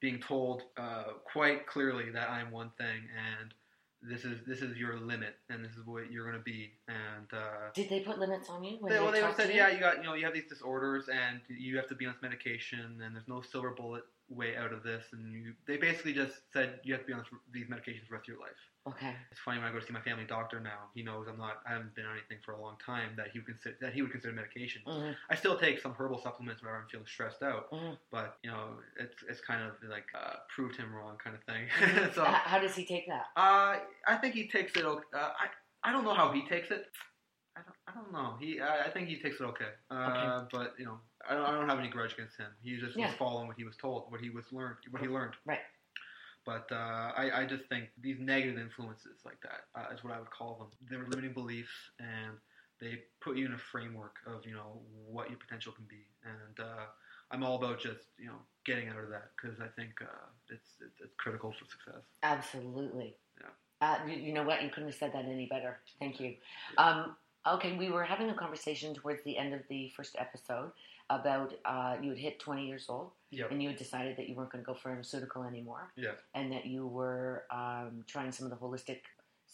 being 0.00 0.20
told 0.20 0.62
uh, 0.76 1.14
quite 1.24 1.66
clearly 1.66 2.10
that 2.10 2.28
I'm 2.28 2.50
one 2.50 2.70
thing 2.76 3.00
and 3.38 3.54
this 4.08 4.24
is 4.24 4.38
this 4.46 4.62
is 4.62 4.76
your 4.76 4.98
limit 4.98 5.36
and 5.50 5.64
this 5.64 5.72
is 5.72 5.86
what 5.86 6.10
you're 6.10 6.24
going 6.24 6.38
to 6.38 6.44
be 6.44 6.70
and 6.88 7.26
uh, 7.32 7.70
Did 7.74 7.88
they 7.88 8.00
put 8.00 8.18
limits 8.18 8.48
on 8.48 8.62
you 8.62 8.76
when 8.80 8.92
they, 8.92 8.98
they, 8.98 9.04
well, 9.04 9.12
they 9.12 9.42
said 9.42 9.54
yeah 9.54 9.68
you 9.68 9.80
got 9.80 9.98
you 9.98 10.04
know 10.04 10.14
you 10.14 10.24
have 10.24 10.34
these 10.34 10.48
disorders 10.48 11.08
and 11.08 11.40
you 11.48 11.76
have 11.76 11.88
to 11.88 11.94
be 11.94 12.06
on 12.06 12.12
this 12.12 12.22
medication 12.22 13.00
and 13.04 13.14
there's 13.14 13.28
no 13.28 13.40
silver 13.40 13.70
bullet 13.70 14.04
way 14.28 14.56
out 14.56 14.72
of 14.72 14.82
this 14.82 15.04
and 15.12 15.32
you 15.32 15.52
they 15.66 15.76
basically 15.76 16.12
just 16.12 16.34
said 16.52 16.80
you 16.82 16.92
have 16.92 17.02
to 17.02 17.06
be 17.06 17.12
on 17.12 17.20
this, 17.20 17.28
these 17.52 17.66
medications 17.66 18.02
for 18.06 18.10
the 18.10 18.16
rest 18.18 18.24
of 18.28 18.34
your 18.34 18.40
life 18.40 18.58
Okay. 18.88 19.14
it's 19.32 19.40
funny 19.40 19.58
when 19.58 19.66
I 19.66 19.72
go 19.72 19.80
to 19.80 19.84
see 19.86 19.92
my 19.92 20.00
family 20.00 20.24
doctor 20.26 20.60
now. 20.60 20.86
He 20.94 21.02
knows 21.02 21.26
I'm 21.28 21.38
not. 21.38 21.54
I 21.66 21.72
haven't 21.72 21.96
been 21.96 22.06
on 22.06 22.12
anything 22.12 22.38
for 22.44 22.52
a 22.52 22.60
long 22.62 22.76
time 22.78 23.14
that 23.16 23.30
he 23.32 23.40
would 23.40 23.46
consider 23.48 23.74
that 23.80 23.92
he 23.92 24.00
would 24.00 24.12
consider 24.12 24.32
medication. 24.32 24.82
hmm 24.86 25.10
I 25.28 25.34
still 25.34 25.58
take 25.58 25.80
some 25.80 25.92
herbal 25.98 26.20
supplements 26.22 26.62
whenever 26.62 26.78
I'm 26.82 26.88
feeling 26.88 27.04
stressed 27.04 27.42
out, 27.42 27.68
Mhm. 27.72 27.98
but 28.12 28.36
you 28.44 28.50
know, 28.52 28.78
it's 29.00 29.16
it's 29.28 29.40
kind 29.40 29.60
of 29.64 29.72
like 29.90 30.06
uh, 30.14 30.36
proved 30.54 30.76
him 30.76 30.94
wrong 30.94 31.18
kind 31.18 31.34
of 31.34 31.42
thing. 31.50 31.66
so 32.14 32.22
How 32.24 32.60
does 32.60 32.76
he 32.76 32.84
take 32.86 33.08
that? 33.08 33.26
uh, 33.36 33.80
I 34.06 34.16
think 34.20 34.34
he 34.36 34.46
takes 34.46 34.76
it. 34.76 34.84
Uh, 34.86 34.94
I 35.12 35.48
I 35.82 35.90
don't 35.90 36.04
know 36.04 36.14
how 36.14 36.30
he 36.30 36.46
takes 36.46 36.70
it. 36.70 36.86
I 37.56 37.62
don't, 37.66 37.76
I 37.88 37.92
don't 38.00 38.12
know. 38.12 38.36
He 38.38 38.60
I, 38.60 38.84
I 38.86 38.90
think 38.90 39.08
he 39.08 39.16
takes 39.20 39.40
it 39.40 39.44
okay. 39.46 39.70
Uh, 39.90 40.44
But 40.52 40.74
you 40.78 40.84
know, 40.84 41.00
I 41.28 41.34
don't, 41.34 41.44
I 41.44 41.50
don't 41.52 41.68
have 41.68 41.78
any 41.78 41.88
grudge 41.88 42.12
against 42.14 42.36
him. 42.36 42.48
He 42.62 42.76
just 42.76 42.96
Yeah. 42.96 43.06
was 43.06 43.14
following 43.16 43.48
what 43.48 43.56
he 43.56 43.64
was 43.64 43.76
told, 43.76 44.10
what 44.10 44.20
he 44.20 44.30
was 44.30 44.44
learned, 44.52 44.76
what 44.90 45.02
he 45.02 45.08
learned. 45.08 45.34
Right. 45.44 45.60
But 46.44 46.70
uh, 46.70 47.12
I, 47.16 47.42
I 47.42 47.44
just 47.46 47.64
think 47.68 47.88
these 48.00 48.18
negative 48.20 48.58
influences 48.58 49.18
like 49.24 49.38
that 49.42 49.66
uh, 49.74 49.92
is 49.92 50.04
what 50.04 50.12
I 50.12 50.18
would 50.20 50.30
call 50.30 50.54
them. 50.54 50.68
They're 50.88 51.06
limiting 51.08 51.32
beliefs, 51.32 51.72
and 51.98 52.36
they 52.80 53.00
put 53.20 53.36
you 53.36 53.46
in 53.46 53.54
a 53.54 53.58
framework 53.58 54.16
of 54.26 54.46
you 54.46 54.54
know 54.54 54.80
what 55.08 55.28
your 55.28 55.38
potential 55.38 55.72
can 55.72 55.86
be. 55.86 56.06
And 56.24 56.60
uh, 56.64 56.84
I'm 57.32 57.42
all 57.42 57.56
about 57.56 57.80
just 57.80 58.06
you 58.16 58.26
know 58.26 58.38
getting 58.64 58.88
out 58.88 58.98
of 58.98 59.08
that 59.10 59.30
because 59.34 59.58
I 59.60 59.66
think 59.74 59.90
uh, 60.00 60.28
it's, 60.48 60.76
it's 60.80 61.00
it's 61.00 61.14
critical 61.18 61.50
for 61.50 61.64
success. 61.64 62.04
Absolutely. 62.22 63.16
Yeah. 63.40 63.48
Uh, 63.80 64.06
you, 64.06 64.14
you 64.16 64.32
know 64.32 64.44
what? 64.44 64.62
You 64.62 64.68
couldn't 64.70 64.90
have 64.90 64.98
said 64.98 65.12
that 65.14 65.24
any 65.24 65.46
better. 65.46 65.78
Thank 65.98 66.20
you. 66.20 66.34
Um, 66.78 67.16
okay, 67.46 67.76
we 67.76 67.90
were 67.90 68.04
having 68.04 68.30
a 68.30 68.34
conversation 68.34 68.94
towards 68.94 69.22
the 69.24 69.36
end 69.36 69.52
of 69.52 69.62
the 69.68 69.90
first 69.96 70.14
episode 70.18 70.70
about 71.10 71.54
uh, 71.64 71.96
you 72.02 72.10
had 72.10 72.18
hit 72.18 72.40
20 72.40 72.66
years 72.66 72.86
old 72.88 73.10
Yep. 73.30 73.50
and 73.50 73.62
you 73.62 73.68
had 73.68 73.76
decided 73.78 74.16
that 74.16 74.28
you 74.28 74.34
weren't 74.36 74.50
going 74.50 74.62
to 74.64 74.66
go 74.66 74.74
pharmaceutical 74.74 75.42
anymore 75.44 75.92
Yeah. 75.96 76.12
and 76.34 76.50
that 76.52 76.64
you 76.66 76.86
were 76.86 77.44
um, 77.50 78.04
trying 78.06 78.30
some 78.32 78.46
of 78.46 78.50
the 78.50 78.56
holistic 78.56 79.00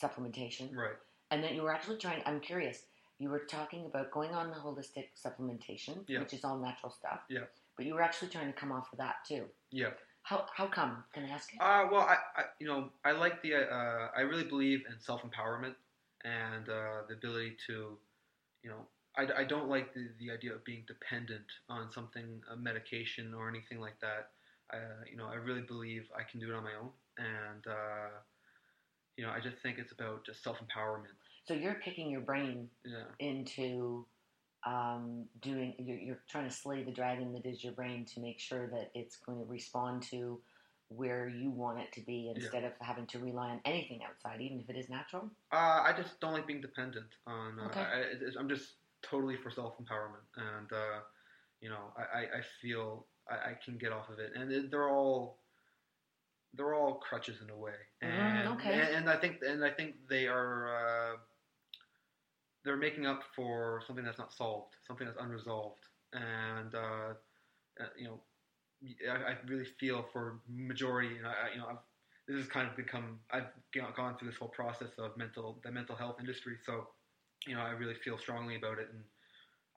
supplementation 0.00 0.74
Right. 0.76 0.96
and 1.30 1.42
that 1.44 1.54
you 1.54 1.62
were 1.62 1.72
actually 1.72 1.98
trying. 1.98 2.22
I'm 2.26 2.40
curious. 2.40 2.84
You 3.18 3.28
were 3.30 3.40
talking 3.40 3.86
about 3.86 4.10
going 4.10 4.30
on 4.32 4.50
the 4.50 4.56
holistic 4.56 5.08
supplementation, 5.16 6.04
Yeah. 6.06 6.20
which 6.20 6.32
is 6.34 6.44
all 6.44 6.58
natural 6.58 6.90
stuff. 6.90 7.20
Yeah. 7.28 7.44
But 7.76 7.86
you 7.86 7.94
were 7.94 8.02
actually 8.02 8.28
trying 8.28 8.46
to 8.52 8.58
come 8.58 8.72
off 8.72 8.92
of 8.92 8.98
that 8.98 9.16
too. 9.26 9.46
Yeah. 9.70 9.90
How 10.22 10.46
how 10.54 10.66
come? 10.68 11.02
Can 11.12 11.24
I 11.24 11.30
ask 11.30 11.52
you? 11.52 11.58
Uh, 11.60 11.88
well, 11.90 12.02
I, 12.02 12.16
I, 12.36 12.44
you 12.60 12.66
know, 12.66 12.90
I 13.04 13.10
like 13.12 13.42
the, 13.42 13.54
uh, 13.56 14.08
I 14.16 14.20
really 14.20 14.44
believe 14.44 14.84
in 14.88 15.00
self 15.00 15.22
empowerment 15.22 15.74
and 16.24 16.68
uh, 16.68 17.02
the 17.08 17.14
ability 17.14 17.56
to, 17.66 17.98
you 18.62 18.70
know, 18.70 18.86
I, 19.16 19.42
I 19.42 19.44
don't 19.44 19.68
like 19.68 19.92
the, 19.94 20.08
the 20.18 20.30
idea 20.32 20.54
of 20.54 20.64
being 20.64 20.84
dependent 20.86 21.44
on 21.68 21.90
something, 21.90 22.40
a 22.50 22.56
medication 22.56 23.34
or 23.34 23.48
anything 23.48 23.80
like 23.80 24.00
that. 24.00 24.30
Uh, 24.72 25.04
you 25.10 25.16
know, 25.16 25.26
I 25.26 25.34
really 25.34 25.60
believe 25.62 26.08
I 26.18 26.22
can 26.30 26.40
do 26.40 26.50
it 26.52 26.54
on 26.56 26.64
my 26.64 26.74
own, 26.80 26.90
and 27.18 27.66
uh, 27.66 28.08
you 29.16 29.24
know, 29.24 29.30
I 29.30 29.40
just 29.40 29.58
think 29.62 29.78
it's 29.78 29.92
about 29.92 30.24
just 30.24 30.42
self 30.42 30.58
empowerment. 30.58 31.16
So 31.46 31.54
you're 31.54 31.74
kicking 31.74 32.10
your 32.10 32.22
brain 32.22 32.68
Yeah, 32.84 33.04
into 33.18 34.06
um, 34.66 35.26
doing. 35.42 35.74
You're, 35.78 35.98
you're 35.98 36.18
trying 36.30 36.48
to 36.48 36.54
slay 36.54 36.82
the 36.82 36.92
dragon 36.92 37.32
that 37.34 37.44
is 37.44 37.62
your 37.62 37.74
brain 37.74 38.06
to 38.14 38.20
make 38.20 38.40
sure 38.40 38.66
that 38.68 38.90
it's 38.94 39.16
going 39.16 39.38
to 39.38 39.44
respond 39.44 40.02
to 40.04 40.40
where 40.88 41.28
you 41.28 41.50
want 41.50 41.80
it 41.80 41.90
to 41.92 42.00
be 42.02 42.32
instead 42.34 42.64
of 42.64 42.72
having 42.80 43.06
to 43.06 43.18
rely 43.18 43.50
on 43.50 43.60
anything 43.64 44.00
outside, 44.08 44.40
even 44.40 44.60
if 44.60 44.68
it 44.68 44.76
is 44.76 44.88
natural. 44.90 45.30
uh, 45.52 45.56
I 45.84 45.92
just 45.96 46.20
don't 46.20 46.32
like 46.32 46.46
being 46.46 46.60
dependent 46.60 47.06
on. 47.26 47.58
Uh, 47.58 47.66
Okay. 47.66 47.80
I, 47.80 48.38
I'm 48.38 48.48
just 48.48 48.74
totally 49.02 49.36
for 49.36 49.50
self 49.50 49.74
empowerment, 49.78 50.26
and 50.36 50.72
uh, 50.72 51.00
you 51.60 51.68
know, 51.70 51.92
I, 51.96 52.18
I, 52.18 52.20
I 52.38 52.42
feel 52.60 53.06
I, 53.30 53.50
I 53.50 53.54
can 53.64 53.78
get 53.78 53.92
off 53.92 54.08
of 54.10 54.18
it, 54.18 54.32
and 54.34 54.70
they're 54.70 54.88
all 54.90 55.40
they're 56.54 56.74
all 56.74 56.94
crutches 56.94 57.40
in 57.42 57.50
a 57.50 57.56
way, 57.56 57.74
Mhm, 58.04 58.46
and 58.46 58.54
okay. 58.54 58.72
and, 58.72 58.94
and 58.96 59.10
I 59.10 59.16
think 59.16 59.42
and 59.42 59.64
I 59.64 59.70
think 59.70 60.08
they 60.08 60.26
are 60.26 60.68
uh, 61.14 61.16
they're 62.64 62.76
making 62.76 63.06
up 63.06 63.22
for 63.34 63.82
something 63.86 64.04
that's 64.04 64.18
not 64.18 64.32
solved, 64.32 64.74
something 64.86 65.06
that's 65.06 65.18
unresolved, 65.20 65.84
and 66.12 66.74
uh, 66.74 67.14
uh, 67.80 67.86
you 67.96 68.04
know, 68.06 68.20
I, 69.10 69.32
I 69.32 69.36
really 69.46 69.64
feel 69.78 70.04
for 70.12 70.40
majority, 70.48 71.16
and 71.18 71.26
I, 71.26 71.30
I- 71.32 71.52
you 71.52 71.58
know, 71.58 71.66
I've, 71.66 71.78
this 72.28 72.36
has 72.36 72.46
kind 72.46 72.68
of 72.68 72.76
become 72.76 73.20
I've 73.30 73.46
gone 73.96 74.16
through 74.18 74.28
this 74.30 74.38
whole 74.38 74.48
process 74.48 74.90
of 74.98 75.16
mental 75.16 75.60
the 75.64 75.70
mental 75.72 75.96
health 75.96 76.16
industry, 76.20 76.56
so 76.64 76.88
you 77.46 77.54
know, 77.54 77.62
I 77.62 77.70
really 77.70 77.94
feel 77.94 78.18
strongly 78.18 78.56
about 78.56 78.78
it, 78.78 78.88
and 78.92 79.02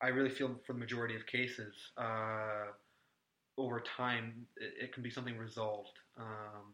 I 0.02 0.10
really 0.10 0.30
feel 0.30 0.60
for 0.66 0.74
the 0.74 0.80
majority 0.80 1.16
of 1.16 1.26
cases, 1.26 1.74
uh, 1.98 2.72
over 3.58 3.82
time, 3.98 4.46
it, 4.58 4.74
it 4.86 4.94
can 4.94 5.04
be 5.04 5.10
something 5.10 5.38
resolved, 5.38 5.98
um, 6.18 6.74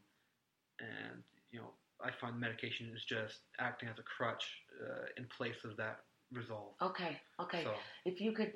and 0.80 1.24
you 1.52 1.60
know, 1.60 1.72
I 2.04 2.10
find 2.20 2.40
medication 2.40 2.92
is 2.96 3.04
just 3.06 3.40
acting 3.60 3.90
as 3.90 4.00
a 4.00 4.04
crutch 4.04 4.44
uh, 4.82 5.06
in 5.18 5.26
place 5.36 5.64
of 5.64 5.78
that 5.78 6.00
resolve. 6.34 6.74
Okay, 6.82 7.20
okay. 7.40 7.64
So, 7.64 7.76
If 8.06 8.20
you 8.22 8.32
could, 8.32 8.54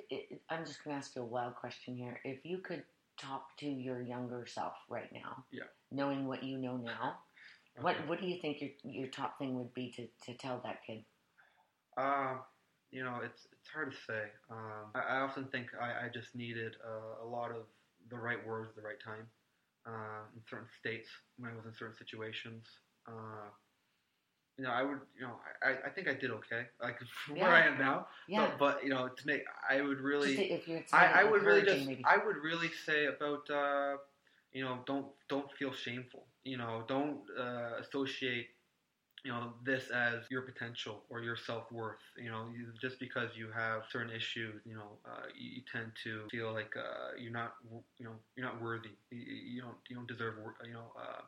I'm 0.50 0.64
just 0.64 0.82
going 0.82 0.94
to 0.94 0.98
ask 0.98 1.14
you 1.14 1.22
a 1.22 1.26
wild 1.26 1.54
question 1.54 1.96
here. 1.96 2.20
If 2.24 2.44
you 2.44 2.58
could 2.58 2.82
talk 3.18 3.56
to 3.58 3.66
your 3.66 4.02
younger 4.02 4.46
self 4.46 4.74
right 4.88 5.12
now, 5.12 5.44
Yeah. 5.52 5.64
knowing 5.92 6.26
what 6.26 6.42
you 6.42 6.58
know 6.58 6.76
now, 6.76 7.18
what 7.80 7.96
what 8.08 8.20
do 8.20 8.26
you 8.26 8.40
think 8.40 8.60
your 8.60 8.70
your 8.82 9.08
top 9.08 9.38
thing 9.38 9.54
would 9.56 9.72
be 9.74 9.90
to, 9.92 10.08
to 10.26 10.36
tell 10.38 10.60
that 10.64 10.82
kid? 10.86 11.04
Uh, 11.96 12.36
you 12.90 13.02
know, 13.02 13.20
it's 13.24 13.46
it's 13.52 13.68
hard 13.72 13.90
to 13.90 13.96
say. 14.06 14.22
Um, 14.50 14.92
I, 14.94 15.16
I 15.16 15.20
often 15.20 15.44
think 15.46 15.68
I, 15.80 16.06
I 16.06 16.08
just 16.12 16.34
needed 16.34 16.76
uh, 16.84 17.24
a 17.24 17.28
lot 17.28 17.50
of 17.50 17.66
the 18.10 18.16
right 18.16 18.44
words 18.46 18.70
at 18.70 18.76
the 18.76 18.82
right 18.82 19.00
time 19.04 19.26
uh, 19.86 20.22
in 20.34 20.42
certain 20.48 20.68
states 20.80 21.08
when 21.38 21.50
I 21.50 21.54
was 21.56 21.64
in 21.66 21.72
certain 21.78 21.96
situations. 21.96 22.64
Uh, 23.08 23.48
you 24.58 24.64
know, 24.64 24.70
I 24.70 24.82
would, 24.82 25.00
you 25.14 25.22
know, 25.26 25.34
I, 25.62 25.86
I 25.86 25.90
think 25.90 26.08
I 26.08 26.14
did 26.14 26.30
okay, 26.30 26.62
like 26.82 26.98
from 27.26 27.36
where 27.40 27.50
I 27.50 27.66
am 27.66 27.78
now. 27.78 28.06
Yeah, 28.28 28.48
But, 28.58 28.58
but 28.58 28.84
you 28.84 28.90
know, 28.90 29.08
to 29.08 29.26
make, 29.26 29.42
I 29.68 29.82
would 29.82 30.00
really, 30.00 30.36
if 30.50 30.66
you're 30.68 30.82
I, 30.92 31.20
I 31.20 31.24
would 31.24 31.42
really 31.42 31.62
just 31.62 31.86
maybe. 31.86 32.02
I 32.04 32.16
would 32.24 32.36
really 32.36 32.70
say 32.86 33.06
about 33.06 33.50
uh, 33.50 33.96
you 34.52 34.64
know 34.64 34.78
don't 34.86 35.06
don't 35.28 35.50
feel 35.58 35.72
shameful 35.72 36.24
you 36.44 36.56
know 36.56 36.84
don't 36.88 37.20
uh, 37.38 37.72
associate 37.80 38.46
you 39.24 39.30
know 39.32 39.52
this 39.64 39.90
as 39.90 40.30
your 40.30 40.42
potential 40.42 41.02
or 41.10 41.20
your 41.20 41.36
self 41.36 41.70
worth 41.72 41.98
you 42.16 42.30
know 42.30 42.46
you, 42.54 42.66
just 42.80 42.98
because 42.98 43.30
you 43.36 43.48
have 43.54 43.82
certain 43.90 44.14
issues 44.14 44.62
you 44.64 44.74
know 44.74 44.98
uh, 45.08 45.26
you, 45.36 45.50
you 45.56 45.62
tend 45.70 45.92
to 46.02 46.22
feel 46.30 46.52
like 46.52 46.74
uh, 46.76 47.10
you're 47.18 47.32
not 47.32 47.54
you 47.98 48.04
know 48.04 48.14
you're 48.36 48.46
not 48.46 48.60
worthy 48.60 48.90
you, 49.10 49.18
you 49.54 49.60
don't 49.62 49.76
you 49.88 49.96
don't 49.96 50.08
deserve 50.08 50.34
you 50.64 50.72
know 50.72 50.92
uh, 50.98 51.22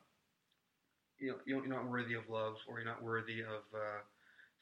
you 1.19 1.33
know 1.33 1.37
you're 1.47 1.67
not 1.67 1.89
worthy 1.89 2.15
of 2.15 2.29
love 2.29 2.57
or 2.69 2.79
you're 2.79 2.89
not 2.89 3.03
worthy 3.03 3.41
of 3.41 3.63
uh, 3.75 4.01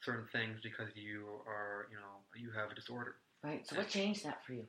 certain 0.01 0.27
things 0.31 0.59
because 0.63 0.89
you 0.95 1.25
are 1.47 1.87
you 1.91 1.97
know 1.97 2.21
you 2.35 2.51
have 2.51 2.71
a 2.71 2.75
disorder. 2.75 3.15
right. 3.43 3.65
So 3.67 3.75
what 3.75 3.89
changed 3.89 4.23
that 4.25 4.43
for 4.45 4.53
you? 4.53 4.65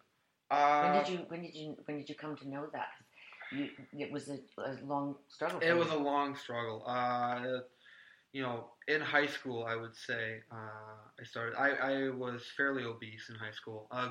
Uh, 0.50 0.80
When 0.80 0.92
did 0.92 1.08
you 1.08 1.18
when 1.28 1.42
did 1.42 1.54
you 1.54 1.76
when 1.86 1.98
did 1.98 2.08
you 2.08 2.14
come 2.14 2.36
to 2.36 2.48
know 2.48 2.66
that 2.72 2.88
You, 3.52 3.68
it 3.98 4.12
was 4.12 4.28
a, 4.28 4.38
a 4.60 4.76
long 4.84 5.16
struggle. 5.28 5.60
It 5.60 5.72
you. 5.72 5.78
was 5.78 5.90
a 5.90 5.96
long 5.96 6.34
struggle. 6.36 6.82
You 8.32 8.42
know, 8.42 8.70
in 8.86 9.00
high 9.00 9.26
school, 9.26 9.64
I 9.64 9.74
would 9.74 9.96
say 9.96 10.40
uh, 10.52 10.98
I 11.18 11.24
started. 11.24 11.56
I, 11.56 11.70
I 11.70 12.10
was 12.10 12.42
fairly 12.56 12.84
obese 12.84 13.28
in 13.30 13.36
high 13.36 13.52
school, 13.52 13.86
uh, 13.90 14.10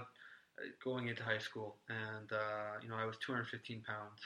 going 0.83 1.07
into 1.07 1.23
high 1.23 1.37
school, 1.37 1.77
and 1.89 2.31
uh, 2.31 2.81
you 2.81 2.89
know, 2.89 2.95
I 2.95 3.05
was 3.05 3.15
215 3.25 3.83
pounds, 3.85 4.19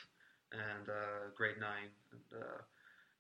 and 0.51 0.89
uh, 0.89 1.29
grade 1.35 1.59
nine. 1.59 1.89
And, 2.11 2.41
uh, 2.41 2.61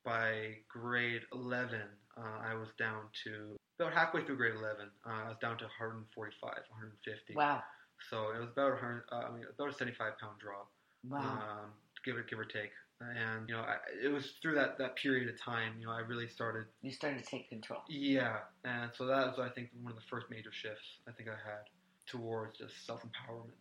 by 0.03 0.55
grade 0.67 1.21
11, 1.31 1.79
uh, 2.17 2.21
I 2.43 2.55
was 2.55 2.69
down 2.79 3.03
to 3.23 3.55
about 3.79 3.93
halfway 3.93 4.23
through 4.23 4.37
grade 4.37 4.55
11. 4.55 4.89
Uh, 5.05 5.09
I 5.09 5.27
was 5.29 5.37
down 5.41 5.57
to 5.59 5.65
145, 5.65 6.41
150. 6.41 7.35
wow, 7.35 7.61
So 8.09 8.31
it 8.35 8.39
was 8.39 8.49
about 8.49 8.73
a 8.73 8.75
hundred. 8.77 9.03
Uh, 9.11 9.29
I 9.29 9.31
mean, 9.31 9.43
about 9.53 9.69
a 9.69 9.73
75 9.73 10.17
pound 10.17 10.39
drop 10.39 10.71
wow. 11.07 11.19
um, 11.19 11.71
give 12.05 12.17
it 12.17 12.27
give 12.29 12.39
or 12.39 12.45
take. 12.45 12.71
And 13.09 13.49
you 13.49 13.55
know, 13.55 13.61
I, 13.61 13.77
it 14.03 14.09
was 14.09 14.33
through 14.41 14.55
that, 14.55 14.77
that 14.77 14.95
period 14.95 15.27
of 15.29 15.39
time, 15.41 15.73
you 15.79 15.87
know, 15.87 15.91
I 15.91 15.99
really 15.99 16.27
started. 16.27 16.65
you 16.81 16.91
started 16.91 17.23
to 17.23 17.25
take 17.25 17.49
control. 17.49 17.79
Yeah, 17.89 18.37
and 18.63 18.91
so 18.95 19.05
that 19.07 19.27
was, 19.27 19.39
I 19.39 19.49
think, 19.49 19.69
one 19.81 19.91
of 19.91 19.97
the 19.97 20.05
first 20.09 20.27
major 20.29 20.51
shifts 20.51 20.99
I 21.07 21.11
think 21.11 21.29
I 21.29 21.33
had 21.33 21.63
towards 22.05 22.59
just 22.59 22.85
self 22.85 23.01
empowerment 23.01 23.57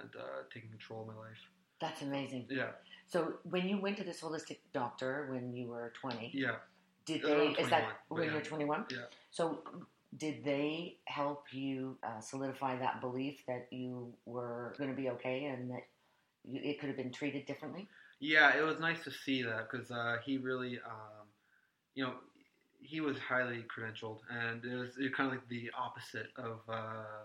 and 0.00 0.10
uh, 0.18 0.42
taking 0.52 0.70
control 0.70 1.02
of 1.02 1.06
my 1.08 1.14
life. 1.14 1.38
That's 1.80 2.02
amazing. 2.02 2.46
Yeah, 2.48 2.70
So 3.08 3.34
when 3.42 3.68
you 3.68 3.80
went 3.80 3.96
to 3.96 4.04
this 4.04 4.20
holistic 4.20 4.58
doctor 4.72 5.26
when 5.30 5.52
you 5.52 5.68
were 5.68 5.92
twenty, 6.00 6.30
yeah, 6.32 6.56
did 7.06 7.24
Uh, 7.24 7.28
they? 7.28 7.46
Is 7.62 7.70
that 7.70 7.84
when 8.08 8.24
yeah. 8.24 8.28
you 8.30 8.36
were 8.36 8.44
twenty-one? 8.44 8.86
Yeah. 8.90 8.98
So 9.30 9.62
did 10.16 10.44
they 10.44 10.98
help 11.06 11.44
you 11.52 11.96
uh, 12.02 12.20
solidify 12.20 12.78
that 12.78 13.00
belief 13.00 13.40
that 13.46 13.66
you 13.70 14.12
were 14.26 14.74
going 14.78 14.90
to 14.90 14.96
be 14.96 15.08
okay 15.08 15.46
and 15.46 15.70
that 15.70 15.86
you, 16.44 16.60
it 16.62 16.78
could 16.78 16.88
have 16.88 16.96
been 16.98 17.10
treated 17.12 17.46
differently? 17.46 17.88
Yeah. 18.22 18.56
It 18.56 18.62
was 18.62 18.78
nice 18.80 19.02
to 19.04 19.10
see 19.10 19.42
that 19.42 19.68
because 19.70 19.90
uh, 19.90 20.16
he 20.24 20.38
really, 20.38 20.78
um, 20.78 21.26
you 21.94 22.04
know, 22.04 22.14
he 22.80 23.00
was 23.00 23.18
highly 23.18 23.64
credentialed, 23.72 24.20
and 24.30 24.64
it 24.64 24.74
was, 24.76 24.90
it 24.98 25.02
was 25.04 25.12
kind 25.16 25.28
of 25.28 25.34
like 25.34 25.48
the 25.48 25.70
opposite 25.78 26.28
of, 26.36 26.60
uh, 26.68 27.22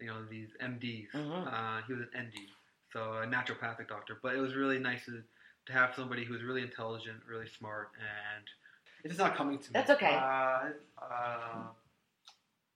you 0.00 0.06
know, 0.08 0.24
these 0.30 0.48
MDs. 0.60 1.08
Mhm. 1.14 1.46
Uh, 1.46 1.82
he 1.86 1.92
was 1.94 2.02
an 2.02 2.26
ND, 2.26 2.34
so 2.92 3.14
a 3.14 3.26
naturopathic 3.26 3.88
doctor. 3.88 4.18
But 4.22 4.34
it 4.34 4.38
was 4.40 4.54
really 4.54 4.78
nice 4.78 5.04
to, 5.06 5.22
to 5.66 5.72
have 5.72 5.94
somebody 5.96 6.24
who 6.24 6.32
was 6.34 6.42
really 6.42 6.62
intelligent, 6.62 7.18
really 7.28 7.48
smart, 7.48 7.90
and 7.98 8.44
it's 9.04 9.14
just 9.14 9.18
not 9.20 9.36
coming 9.36 9.58
to 9.58 9.64
me. 9.64 9.70
That's 9.72 9.90
okay. 9.90 10.14
Uh, 10.14 10.70
uh, 11.02 11.62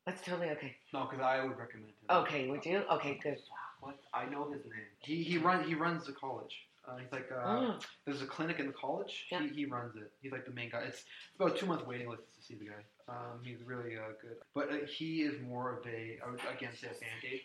That's 0.06 0.20
totally 0.24 0.50
okay. 0.50 0.76
no, 0.92 1.06
because 1.08 1.24
I 1.24 1.44
would 1.44 1.56
recommend 1.56 1.92
him. 2.00 2.10
Okay, 2.10 2.48
would 2.48 2.64
you? 2.66 2.82
Okay, 2.90 3.20
good. 3.22 3.38
What? 3.80 3.98
I 4.12 4.26
know 4.26 4.50
his 4.50 4.64
name. 4.64 4.90
He 5.00 5.22
he 5.22 5.38
runs 5.38 5.66
he 5.68 5.74
runs 5.74 6.06
the 6.06 6.12
college. 6.12 6.54
Uh, 6.86 6.96
he's 6.96 7.12
like 7.12 7.30
uh, 7.30 7.46
Mm. 7.46 7.84
there's 8.04 8.22
a 8.22 8.26
clinic 8.26 8.58
in 8.58 8.66
the 8.66 8.72
college. 8.72 9.26
Yeah. 9.30 9.42
He, 9.42 9.48
he 9.48 9.64
runs 9.66 9.94
it. 9.96 10.10
He's 10.20 10.32
like 10.32 10.44
the 10.44 10.50
main 10.50 10.70
guy. 10.70 10.80
It's, 10.80 11.04
about 11.36 11.54
a 11.54 11.58
two 11.58 11.66
month 11.66 11.86
waiting 11.86 12.08
list 12.08 12.22
to 12.36 12.42
see 12.42 12.54
the 12.54 12.66
guy. 12.66 12.82
Um, 13.08 13.40
he's 13.44 13.62
really 13.64 13.96
uh, 13.96 14.12
good. 14.20 14.36
But 14.54 14.70
uh, 14.70 14.86
he 14.86 15.22
is 15.22 15.40
more 15.42 15.72
of 15.78 15.86
a 15.86 16.18
I 16.24 16.30
would 16.30 16.40
again 16.56 16.70
say 16.80 16.88
a 16.88 16.90
band 16.90 17.22
aid. 17.30 17.42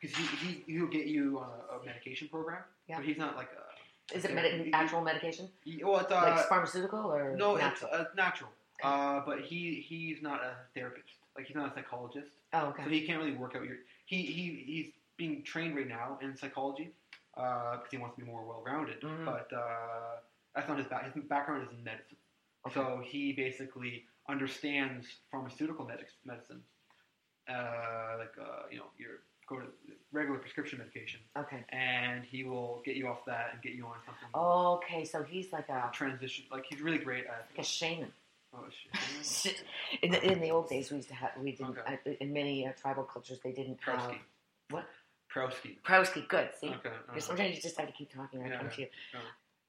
Because 0.00 0.16
he, 0.16 0.24
he 0.46 0.72
he'll 0.72 0.86
get 0.86 1.06
you 1.06 1.38
on 1.38 1.48
a, 1.48 1.80
a 1.82 1.84
medication 1.84 2.28
program. 2.28 2.62
Yeah. 2.88 2.96
But 2.96 3.04
he's 3.06 3.18
not 3.18 3.36
like 3.36 3.48
a. 3.52 4.16
Is 4.16 4.24
it 4.24 4.30
he- 4.64 4.72
actual 4.72 5.00
medication, 5.00 5.48
he- 5.64 5.82
well, 5.82 5.98
it's 5.98 6.12
uh, 6.12 6.14
like 6.36 6.48
pharmaceutical 6.48 7.12
or 7.12 7.36
no, 7.36 7.56
natural? 7.56 7.90
it's 7.92 8.00
uh, 8.00 8.04
natural. 8.16 8.50
Uh, 8.84 9.20
but 9.26 9.40
he 9.40 9.84
he's 9.88 10.22
not 10.22 10.40
a 10.44 10.52
therapist. 10.76 11.08
Like 11.36 11.46
he's 11.46 11.56
not 11.56 11.72
a 11.72 11.74
psychologist. 11.74 12.28
oh, 12.52 12.66
okay. 12.66 12.84
So 12.84 12.90
he 12.90 13.04
can't 13.04 13.18
really 13.18 13.36
work 13.36 13.56
out 13.56 13.64
your. 13.64 13.78
He, 14.04 14.22
he 14.22 14.62
he's 14.64 14.92
being 15.16 15.42
trained 15.42 15.74
right 15.74 15.88
now 15.88 16.18
in 16.22 16.36
psychology 16.36 16.92
because 17.36 17.90
he 17.90 17.98
wants 17.98 18.16
to 18.16 18.24
be 18.24 18.26
more 18.30 18.44
well 18.44 18.62
rounded. 18.66 19.00
Mhm. 19.02 19.24
But 19.24 19.52
uh, 19.52 20.20
that's 20.54 20.68
not 20.68 20.78
his 20.78 20.86
back. 20.88 21.12
His 21.14 21.24
background 21.24 21.66
is 21.66 21.72
in 21.76 21.84
medicine. 21.84 22.16
Okay. 22.66 22.74
So 22.74 23.02
he 23.04 23.32
basically 23.32 24.04
understands 24.28 25.06
pharmaceutical 25.30 25.84
medic- 25.86 26.08
medicine, 26.24 26.62
uh, 27.48 28.16
like 28.18 28.34
uh, 28.40 28.62
you 28.70 28.78
know 28.78 28.86
your 28.98 29.20
go 29.48 29.60
to 29.60 29.66
regular 30.10 30.38
prescription 30.40 30.78
medication, 30.78 31.20
okay. 31.38 31.64
and 31.68 32.24
he 32.24 32.42
will 32.42 32.82
get 32.84 32.96
you 32.96 33.06
off 33.06 33.24
that 33.26 33.50
and 33.52 33.62
get 33.62 33.74
you 33.74 33.86
on 33.86 33.94
something. 34.04 34.28
Okay, 34.34 35.04
so 35.04 35.22
he's 35.22 35.52
like 35.52 35.68
a, 35.68 35.88
Transition, 35.92 36.44
like 36.50 36.64
he's 36.68 36.80
really 36.80 36.98
great 36.98 37.26
at. 37.26 37.46
like 37.52 37.58
a 37.60 37.68
shaman. 37.68 38.12
Oh 38.52 38.64
shit! 39.20 39.62
in, 40.02 40.10
the, 40.10 40.32
in 40.32 40.40
the 40.40 40.50
old 40.50 40.68
days, 40.68 40.90
we 40.90 40.96
used 40.96 41.08
to 41.10 41.14
have 41.14 41.30
we 41.40 41.52
didn't 41.52 41.78
Okay. 41.78 41.98
uh, 42.06 42.10
in 42.20 42.32
many 42.32 42.66
uh, 42.66 42.72
tribal 42.72 43.04
cultures 43.04 43.38
they 43.44 43.52
didn't 43.52 43.78
have 43.82 44.14
what? 44.70 44.86
Prowski. 45.36 45.76
Prowski. 45.82 46.26
Good. 46.28 46.48
See, 46.60 46.68
Okay. 46.68 46.88
Uh-huh. 46.88 47.20
sometimes 47.20 47.54
you 47.56 47.62
just 47.62 47.76
have 47.78 47.86
to 47.86 47.92
keep 47.92 48.12
talking. 48.12 48.42
I 48.42 48.48
Yeah, 48.48 48.58
come 48.58 48.70
to 48.70 48.80
you. 48.80 48.88
yeah. 49.12 49.20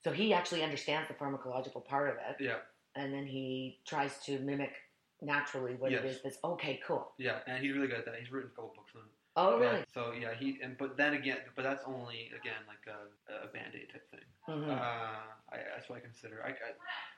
So 0.04 0.12
he 0.12 0.34
actually 0.34 0.64
understands 0.64 1.08
the 1.10 1.14
pharmacological 1.16 1.84
part 1.86 2.10
of 2.10 2.16
it, 2.16 2.40
Yeah. 2.44 2.60
and 2.96 3.14
then 3.14 3.26
he 3.26 3.80
tries 3.86 4.18
to 4.26 4.40
mimic 4.40 4.74
naturally 5.22 5.76
what 5.76 5.92
it 5.92 6.04
Yes. 6.04 6.16
is. 6.18 6.22
That's 6.24 6.38
okay. 6.44 6.78
Cool. 6.86 7.12
Yeah, 7.18 7.40
and 7.48 7.64
he's 7.64 7.74
really 7.76 7.88
good 7.88 8.00
at 8.00 8.06
that. 8.06 8.16
He's 8.20 8.32
written 8.32 8.50
a 8.52 8.56
couple 8.56 8.74
books 8.76 8.92
on 8.96 9.02
it. 9.02 9.08
Oh, 9.40 9.60
really? 9.60 9.84
so 9.94 10.14
yeah, 10.20 10.34
he 10.34 10.58
and 10.64 10.76
but 10.80 10.98
then 10.98 11.14
again, 11.14 11.38
but 11.56 11.64
that's 11.64 11.84
only 11.86 12.32
again 12.40 12.62
like 12.68 12.84
a, 12.90 13.46
a 13.46 13.48
band 13.54 13.74
aid 13.76 13.90
type 13.94 14.10
thing. 14.10 14.20
hmm 14.48 14.70
Uh, 14.72 14.74
I, 15.54 15.58
that's 15.76 15.88
what 15.90 15.98
I 15.98 16.02
consider. 16.02 16.42
I, 16.44 16.50
I, 16.50 16.72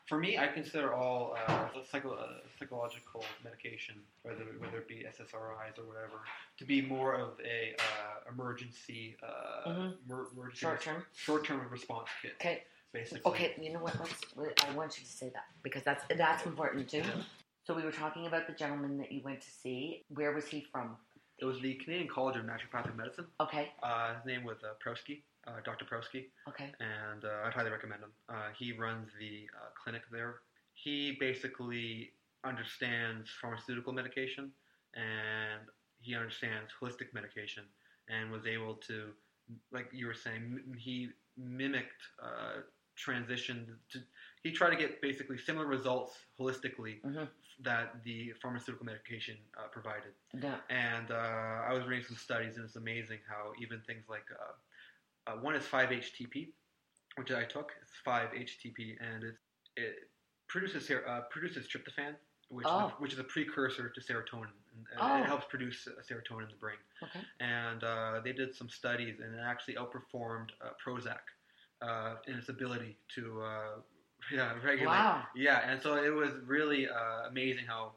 for 0.06 0.20
me, 0.20 0.38
I 0.38 0.48
consider 0.48 0.94
all 0.94 1.38
uh, 1.48 1.68
psycho, 1.90 2.12
uh, 2.14 2.28
psychological 2.60 3.24
medication, 3.44 3.96
whether 4.24 4.44
whether 4.60 4.80
it 4.80 4.88
be 4.90 5.06
SSRIs 5.18 5.80
or 5.80 5.86
whatever, 5.88 6.20
to 6.58 6.66
be 6.66 6.82
more 6.82 7.14
of 7.16 7.40
a 7.40 7.74
uh, 7.80 8.32
emergency 8.34 9.16
uh, 9.24 9.70
Mhm. 9.70 9.94
mer- 10.10 10.28
emergency 10.34 10.60
Short 10.60 10.82
term. 10.82 11.06
short 11.16 11.46
term 11.46 11.62
response 11.72 12.10
kit. 12.22 12.34
Okay. 12.42 12.64
Basically. 12.92 13.22
Okay. 13.32 13.56
You 13.62 13.72
know 13.74 13.80
what? 13.80 13.96
Let's. 14.00 14.22
I 14.68 14.72
want 14.76 14.98
you 15.00 15.06
to 15.06 15.12
say 15.22 15.30
that 15.38 15.46
because 15.64 15.84
that's 15.84 16.04
that's 16.18 16.46
important 16.46 16.90
too. 16.90 16.98
Yeah. 16.98 17.24
So 17.66 17.76
we 17.76 17.84
were 17.84 17.92
talking 17.92 18.26
about 18.28 18.48
the 18.48 18.54
gentleman 18.54 18.98
that 18.98 19.12
you 19.12 19.22
went 19.24 19.40
to 19.42 19.52
see. 19.62 20.04
Where 20.10 20.32
was 20.34 20.48
he 20.48 20.60
from? 20.72 20.98
It 21.42 21.46
was 21.46 21.60
the 21.62 21.76
Canadian 21.76 22.08
College 22.10 22.36
of 22.38 22.44
Naturopathic 22.44 22.96
Medicine. 22.96 23.26
Okay. 23.40 23.70
Uh, 23.82 24.16
his 24.16 24.26
name 24.26 24.44
was 24.44 24.58
uh, 24.64 24.74
Prowski, 24.84 25.22
uh, 25.48 25.62
Dr. 25.64 25.86
Prowski. 25.86 26.26
Okay. 26.48 26.72
and 26.80 27.24
uh, 27.24 27.46
I'd 27.48 27.54
highly 27.54 27.72
recommend 27.72 28.02
him. 28.02 28.12
Uh, 28.28 28.50
he 28.58 28.74
runs 28.74 29.10
the 29.20 29.48
uh, 29.56 29.70
clinic 29.82 30.02
there. 30.12 30.36
He 30.74 31.18
basically 31.20 32.12
understands 32.46 33.30
pharmaceutical 33.42 33.94
medication 33.94 34.52
and 34.96 35.62
he 36.02 36.16
understands 36.16 36.72
holistic 36.82 37.14
medication 37.14 37.64
and 38.10 38.32
was 38.32 38.46
able 38.46 38.76
to, 38.88 39.10
like 39.72 39.88
you 39.92 40.08
were 40.08 40.14
saying, 40.14 40.42
m- 40.68 40.74
he 40.78 41.10
mimicked 41.38 42.04
uh, 43.00 43.12
transition 43.12 43.78
to. 43.92 44.00
He 44.44 44.52
tried 44.52 44.70
to 44.70 44.78
get 44.78 45.02
basically 45.02 45.38
similar 45.38 45.66
results 45.66 46.18
holistically 46.40 47.02
Mhm. 47.02 47.28
that 47.62 48.04
the 48.06 48.32
pharmaceutical 48.42 48.86
medication 48.86 49.38
uh, 49.58 49.68
provided. 49.68 50.14
Yeah. 50.34 50.62
And 50.70 51.12
uh, 51.12 51.16
I 51.70 51.74
was 51.74 51.86
reading 51.88 52.06
some 52.06 52.16
studies, 52.16 52.56
and 52.56 52.64
it's 52.66 52.78
amazing 52.78 53.20
how 53.28 53.52
even 53.62 53.82
things 53.82 54.06
like 54.08 54.26
uh, 54.32 55.32
uh, 55.32 55.36
one 55.42 55.56
is 55.56 55.66
5-HTP, 55.66 56.54
which 57.18 57.32
I 57.32 57.44
took. 57.44 57.74
It's 57.82 57.92
5-HTP, 58.06 58.96
and 59.02 59.24
it's 59.24 59.42
it 59.76 60.10
produces 60.48 60.90
uh, 60.90 61.22
produces 61.30 61.68
tryptophan, 61.68 62.16
which 62.48 62.66
Oh. 62.68 62.88
is 62.88 62.92
a, 62.94 62.96
which 63.02 63.14
is 63.14 63.20
a 63.20 63.24
precursor 63.26 63.90
to 63.90 64.00
serotonin. 64.02 64.54
Oh. 64.98 65.18
It 65.22 65.26
helps 65.26 65.46
produce 65.50 65.86
uh, 65.86 65.92
serotonin 66.08 66.44
in 66.44 66.50
the 66.50 66.56
brain. 66.66 66.78
Okay. 67.04 67.20
And 67.42 67.84
uh, 67.84 68.22
they 68.24 68.32
did 68.32 68.56
some 68.56 68.70
studies, 68.70 69.20
and 69.20 69.36
it 69.36 69.40
actually 69.42 69.76
outperformed 69.76 70.52
uh, 70.62 70.70
Prozac 70.84 71.20
uh, 71.82 72.16
in 72.28 72.36
its 72.36 72.50
ability 72.50 72.98
to 73.16 73.42
uh, 73.42 73.76
yeah 74.32 74.54
regulate. 74.64 74.88
Wow. 74.88 75.24
Yeah, 75.36 75.62
and 75.70 75.82
so 75.82 75.96
it 75.96 76.14
was 76.14 76.32
really 76.46 76.88
uh, 76.88 77.28
amazing 77.30 77.66
how, 77.68 77.94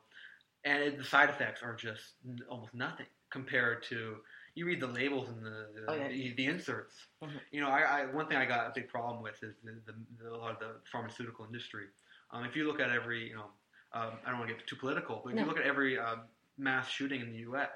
and 0.65 0.83
it, 0.83 0.99
the 0.99 1.05
side 1.05 1.29
effects 1.29 1.63
are 1.63 1.75
just 1.75 2.15
n- 2.27 2.39
almost 2.49 2.75
nothing 2.75 3.07
compared 3.31 3.83
to. 3.85 4.17
You 4.55 4.67
read 4.67 4.81
the 4.81 4.87
labels 4.87 5.29
and 5.29 5.45
the 5.45 5.67
the, 5.75 5.85
Oh, 5.89 5.95
yeah. 5.95 6.09
the, 6.09 6.35
the 6.35 6.47
inserts. 6.47 7.07
Mhm. 7.23 7.41
You 7.53 7.61
know, 7.61 7.69
I, 7.69 7.81
I 7.81 8.05
one 8.07 8.27
thing 8.27 8.37
I 8.37 8.45
got 8.47 8.67
a 8.67 8.73
big 8.75 8.89
problem 8.89 9.23
with 9.23 9.43
is 9.43 9.55
the, 9.65 9.81
the, 10.23 10.29
a 10.31 10.37
lot 10.37 10.53
of 10.53 10.59
the 10.61 10.75
pharmaceutical 10.91 11.45
industry. 11.45 11.87
Um, 12.31 12.45
if 12.45 12.57
you 12.57 12.67
look 12.67 12.81
at 12.81 12.91
every, 12.91 13.29
you 13.29 13.35
know, 13.35 13.47
um, 13.93 14.13
I 14.25 14.31
don't 14.31 14.39
want 14.39 14.49
to 14.51 14.55
get 14.57 14.67
too 14.67 14.77
political, 14.77 15.21
but 15.23 15.31
if 15.31 15.37
No. 15.37 15.43
you 15.43 15.49
look 15.49 15.59
at 15.59 15.65
every 15.65 15.99
um, 15.99 16.21
mass 16.59 16.89
shooting 16.89 17.21
in 17.21 17.31
the 17.33 17.39
U.S., 17.39 17.71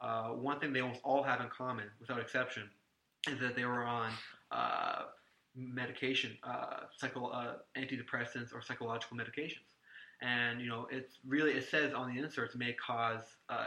uh, 0.00 0.28
one 0.28 0.58
thing 0.60 0.72
they 0.72 0.80
almost 0.80 1.00
all 1.04 1.22
have 1.22 1.40
in 1.40 1.48
common, 1.48 1.86
without 2.00 2.20
exception, 2.20 2.70
is 3.28 3.38
that 3.40 3.54
they 3.54 3.64
were 3.64 3.84
on 3.84 4.10
uh, 4.10 4.33
medication, 5.74 6.36
uh, 6.44 6.80
psycho, 6.96 7.26
uh, 7.26 7.54
antidepressants 7.76 8.54
or 8.54 8.62
psychological 8.62 9.16
medications. 9.16 9.68
And 10.22 10.60
you 10.60 10.68
know, 10.68 10.86
it's 10.90 11.18
really 11.26 11.52
it 11.52 11.64
says 11.68 11.92
on 11.92 12.14
the 12.14 12.22
inserts 12.22 12.54
may 12.54 12.72
cause 12.74 13.22
uh, 13.48 13.66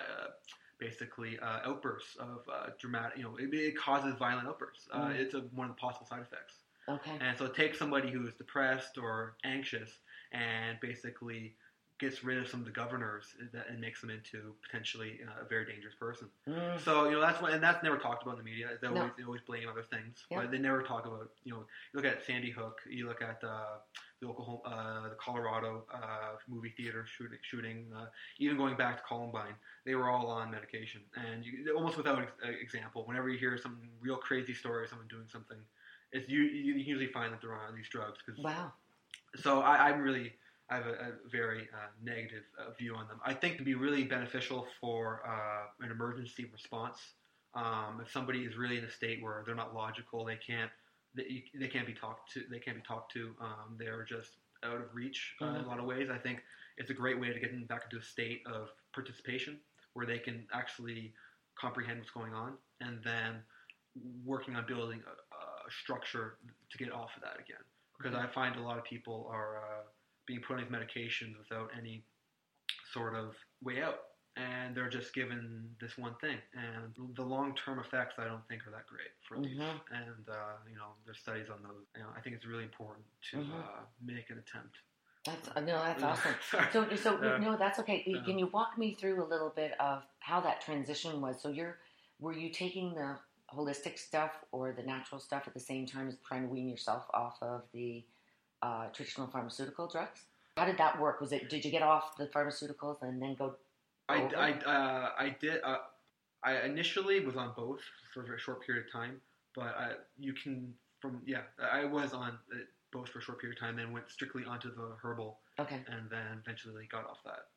basically 0.80 1.38
uh, 1.40 1.60
outbursts 1.66 2.16
of 2.18 2.42
uh, 2.52 2.70
dramatic. 2.80 3.18
You 3.18 3.24
know, 3.24 3.36
it, 3.38 3.54
it 3.54 3.78
causes 3.78 4.16
violent 4.18 4.48
outbursts. 4.48 4.88
Uh, 4.92 5.10
Mm. 5.10 5.20
It's 5.20 5.34
a, 5.34 5.42
one 5.54 5.70
of 5.70 5.76
the 5.76 5.80
possible 5.80 6.08
side 6.08 6.22
effects. 6.22 6.56
Okay. 6.90 7.18
And 7.20 7.38
so 7.38 7.46
it 7.46 7.56
takes 7.56 7.78
somebody 7.78 8.10
who 8.10 8.26
is 8.28 8.34
depressed 8.36 8.98
or 8.98 9.36
anxious 9.44 9.92
and 10.32 10.80
basically 10.82 11.56
gets 12.00 12.24
rid 12.24 12.38
of 12.38 12.48
some 12.48 12.60
of 12.60 12.66
the 12.66 12.72
governors 12.72 13.26
and 13.70 13.82
makes 13.82 14.02
them 14.02 14.10
into 14.10 14.54
potentially 14.62 15.20
uh, 15.28 15.44
a 15.44 15.48
very 15.48 15.66
dangerous 15.66 15.96
person. 15.96 16.28
Mm. 16.48 16.80
So 16.80 17.06
you 17.06 17.12
know 17.14 17.22
that's 17.22 17.42
what, 17.42 17.54
and 17.54 17.64
that's 17.64 17.84
never 17.84 17.98
talked 17.98 18.22
about 18.24 18.38
in 18.38 18.44
the 18.46 18.50
media. 18.50 18.70
They 18.82 18.88
No. 18.88 18.98
always, 18.98 19.12
they 19.18 19.24
always 19.24 19.42
blame 19.42 19.68
other 19.68 19.82
things, 19.84 20.26
Yeah. 20.30 20.42
but 20.42 20.52
they 20.52 20.60
never 20.60 20.84
talk 20.84 21.06
about 21.06 21.32
you 21.44 21.54
know. 21.54 21.60
You 21.60 21.96
look 22.02 22.06
at 22.06 22.24
Sandy 22.26 22.52
Hook. 22.52 22.82
You 22.88 23.08
look 23.08 23.22
at 23.22 23.44
uh, 23.44 23.78
the 24.22 24.28
Oklahoma, 24.28 24.60
uh, 24.66 25.10
the 25.10 25.16
Colorado 25.16 25.86
uh, 25.94 26.36
movie 26.48 26.74
theater 26.78 27.06
shooting. 27.08 27.40
shooting 27.42 27.92
uh, 27.96 28.06
even 28.40 28.58
going 28.58 28.76
back 28.76 28.98
to 28.98 29.04
Columbine, 29.08 29.56
they 29.86 29.96
were 29.96 30.10
all 30.10 30.28
on 30.28 30.52
medication, 30.52 31.02
and 31.16 31.44
you, 31.44 31.74
almost 31.76 31.98
without 31.98 32.20
ex- 32.22 32.32
uh, 32.46 32.50
example, 32.50 33.06
whenever 33.06 33.30
you 33.30 33.38
hear 33.40 33.58
some 33.58 33.80
real 34.00 34.18
crazy 34.18 34.54
story 34.54 34.84
of 34.84 34.90
someone 34.90 35.08
doing 35.08 35.28
something, 35.32 35.58
it's 36.12 36.30
you, 36.30 36.42
you 36.42 36.74
usually 36.76 37.08
find 37.08 37.34
that 37.34 37.42
they're 37.42 37.56
on 37.56 37.76
these 37.76 37.90
drugs. 37.90 38.20
Cause, 38.26 38.38
Wow. 38.38 38.74
so 39.36 39.62
I, 39.62 39.90
I'm 39.90 40.00
really 40.02 40.34
I 40.70 40.76
have 40.76 40.86
a, 40.86 40.92
a 40.92 41.12
very 41.32 41.62
uh, 41.74 41.88
negative 42.04 42.44
uh, 42.60 42.72
view 42.78 42.96
on 42.96 43.08
them. 43.08 43.20
I 43.26 43.34
think 43.34 43.54
it 43.54 43.56
can 43.58 43.66
be 43.66 43.76
really 43.76 44.04
beneficial 44.04 44.68
for 44.82 45.22
uh, 45.28 45.86
an 45.86 45.92
emergency 45.92 46.50
response. 46.52 46.98
Um, 47.56 48.02
if 48.04 48.12
somebody 48.12 48.40
is 48.40 48.58
really 48.58 48.78
in 48.78 48.84
a 48.84 48.92
state 48.92 49.24
where 49.24 49.44
they're 49.46 49.56
not 49.56 49.74
logical, 49.74 50.26
they 50.26 50.36
can't 50.36 50.72
they, 51.16 51.44
they 51.56 51.68
can't 51.68 51.88
be 51.88 51.94
talked 51.94 52.32
to. 52.34 52.44
They 52.50 52.60
can't 52.60 52.78
be 52.78 52.84
talked 52.84 53.12
to. 53.14 53.34
Um, 53.42 53.76
they're 53.78 54.04
just 54.04 54.32
out 54.64 54.76
of 54.76 54.94
reach 54.94 55.36
uh, 55.42 55.48
in 55.48 55.56
a 55.56 55.68
lot 55.68 55.80
of 55.80 55.86
ways. 55.86 56.10
I 56.12 56.18
think 56.18 56.44
it's 56.78 56.92
a 56.92 56.94
great 56.94 57.20
way 57.20 57.34
to 57.34 57.40
get 57.40 57.52
them 57.52 57.66
back 57.66 57.84
into 57.86 57.98
a 57.98 58.06
state 58.06 58.42
of 58.46 58.70
participation 58.94 59.58
where 59.94 60.06
they 60.06 60.20
can 60.20 60.46
actually 60.54 61.14
comprehend 61.60 62.00
what's 62.00 62.12
going 62.12 62.34
on, 62.34 62.54
and 62.82 63.00
then 63.04 63.38
working 64.24 64.56
on 64.56 64.66
building 64.68 65.02
a, 65.08 65.36
a 65.36 65.72
structure 65.82 66.38
to 66.70 66.78
get 66.78 66.92
off 66.92 67.10
of 67.16 67.24
that 67.24 67.40
again. 67.40 67.64
Because 67.98 68.14
I 68.14 68.28
find 68.28 68.56
a 68.58 68.62
lot 68.62 68.78
of 68.78 68.84
people 68.84 69.28
are 69.32 69.58
uh, 69.58 69.82
being 70.28 70.42
put 70.42 70.58
on 70.58 70.64
these 70.64 70.72
medications 70.72 71.38
without 71.40 71.72
any 71.76 72.04
sort 72.94 73.16
of 73.16 73.34
way 73.64 73.82
out. 73.82 74.00
And 74.36 74.76
they're 74.78 74.90
just 74.90 75.16
given 75.16 75.68
this 75.82 75.98
one 75.98 76.14
thing, 76.22 76.38
and 76.54 76.94
the 77.16 77.24
long-term 77.24 77.80
effects 77.80 78.16
I 78.20 78.26
don't 78.26 78.48
think 78.48 78.68
are 78.68 78.70
that 78.70 78.86
great 78.86 79.10
for 79.28 79.42
these. 79.42 79.58
Mhm. 79.58 79.80
And 79.90 80.30
uh, 80.30 80.58
you 80.70 80.76
know, 80.76 80.94
there's 81.06 81.18
studies 81.18 81.48
on 81.50 81.64
those. 81.64 81.88
You 81.96 82.04
know, 82.04 82.10
I 82.16 82.22
think 82.22 82.36
it's 82.36 82.46
really 82.46 82.64
important 82.64 83.04
to 83.32 83.38
Mhm. 83.38 83.64
uh, 83.64 83.82
make 84.00 84.30
an 84.30 84.38
attempt. 84.38 84.78
That's 85.26 85.48
uh, 85.56 85.60
no, 85.62 85.80
that's 85.80 86.04
awesome. 86.04 86.36
So, 86.72 86.96
so 86.96 87.24
Yeah. 87.24 87.38
no, 87.38 87.58
that's 87.58 87.80
okay. 87.80 88.04
Can 88.04 88.38
you 88.38 88.46
walk 88.48 88.78
me 88.78 88.94
through 88.94 89.24
a 89.24 89.26
little 89.26 89.50
bit 89.50 89.74
of 89.82 90.04
how 90.20 90.40
that 90.42 90.62
transition 90.62 91.20
was? 91.20 91.42
So, 91.42 91.50
you're 91.50 91.80
were 92.20 92.34
you 92.34 92.52
taking 92.52 92.94
the 92.94 93.20
holistic 93.52 93.98
stuff 93.98 94.46
or 94.52 94.72
the 94.72 94.84
natural 94.84 95.20
stuff 95.20 95.48
at 95.48 95.56
the 95.56 95.60
same 95.60 95.88
time 95.88 96.08
as 96.10 96.18
trying 96.28 96.44
to 96.44 96.48
wean 96.50 96.70
yourself 96.70 97.08
off 97.12 97.42
of 97.42 97.64
the 97.74 98.06
uh, 98.62 98.88
traditional 98.88 99.28
pharmaceutical 99.28 99.88
drugs? 99.88 100.22
How 100.58 100.66
did 100.66 100.78
that 100.78 101.00
work? 101.00 101.22
Was 101.22 101.32
it 101.32 101.50
did 101.50 101.64
you 101.64 101.72
get 101.72 101.84
off 101.84 102.18
the 102.18 102.26
pharmaceuticals 102.28 103.02
and 103.02 103.22
then 103.22 103.36
go? 103.36 103.56
I, 104.10 104.24
over? 104.24 104.36
I, 104.38 104.52
uh, 104.52 105.10
I 105.20 105.36
did. 105.40 105.62
Uh, 105.64 105.78
I 106.44 106.62
initially 106.62 107.20
was 107.20 107.36
on 107.36 107.54
both 107.56 107.82
for 108.14 108.34
a 108.34 108.40
short 108.40 108.66
period 108.66 108.86
of 108.86 108.92
time, 108.92 109.22
but 109.56 109.76
I, 109.78 109.92
you 110.18 110.34
can 110.34 110.74
from 111.00 111.22
yeah, 111.26 111.42
I 111.72 111.86
was 111.86 112.14
on 112.14 112.30
uh, 112.54 112.58
both 112.92 113.10
for 113.10 113.20
a 113.20 113.22
short 113.22 113.40
period 113.40 113.58
of 113.58 113.62
time, 113.62 113.76
then 113.76 113.92
went 113.92 114.10
strictly 114.10 114.46
onto 114.46 114.74
the 114.74 114.96
herbal, 115.02 115.40
Okay, 115.60 115.80
and 115.88 116.10
then 116.10 116.42
eventually 116.44 116.88
got 116.92 117.06
off 117.06 117.18
that. 117.26 117.48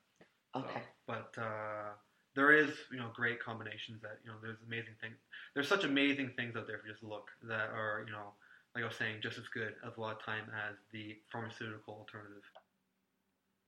So, 0.55 0.61
okay, 0.61 0.83
but 1.07 1.33
uh, 1.39 1.93
there 2.35 2.53
is 2.53 2.71
you 2.91 2.99
know 2.99 3.09
great 3.15 3.43
combinations 3.43 4.03
that 4.03 4.19
you 4.25 4.31
know 4.31 4.37
there's 4.43 4.59
amazing 4.67 4.95
things. 5.01 5.17
There's 5.55 5.69
such 5.69 5.85
amazing 5.85 6.33
things 6.37 6.57
out 6.57 6.67
there 6.67 6.77
if 6.77 6.85
you 6.85 6.93
just 6.93 7.05
look 7.05 7.31
that 7.45 7.71
are 7.71 8.05
you 8.07 8.13
know 8.13 8.33
like 8.75 8.85
I 8.85 8.87
was 8.87 8.97
saying 8.97 9.17
just 9.23 9.39
as 9.39 9.49
good 9.49 9.75
as 9.87 9.97
a 9.97 10.01
lot 10.01 10.17
of 10.17 10.25
time 10.25 10.45
as 10.69 10.77
the 10.93 11.17
pharmaceutical 11.33 11.95
alternative. 11.95 12.43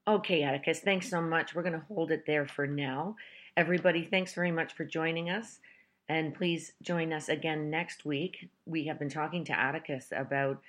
okay, 0.07 0.43
Atticus. 0.43 0.81
Thanks 0.81 1.09
so 1.09 1.21
much. 1.21 1.55
We're 1.55 1.63
going 1.63 1.81
to 1.81 1.87
hold 1.89 2.11
it 2.11 2.25
there 2.27 2.47
for 2.47 2.67
now. 2.67 3.17
Everybody, 3.57 4.05
thanks 4.05 4.35
very 4.35 4.51
much 4.51 4.73
for 4.75 4.85
joining 4.85 5.31
us. 5.31 5.61
And 6.09 6.35
please 6.35 6.73
join 6.83 7.13
us 7.13 7.29
again 7.29 7.71
next 7.71 8.05
week. 8.05 8.49
We 8.67 8.85
have 8.87 8.99
been 8.99 9.09
talking 9.09 9.45
to 9.47 9.59
Atticus 9.59 10.13
about 10.15 10.61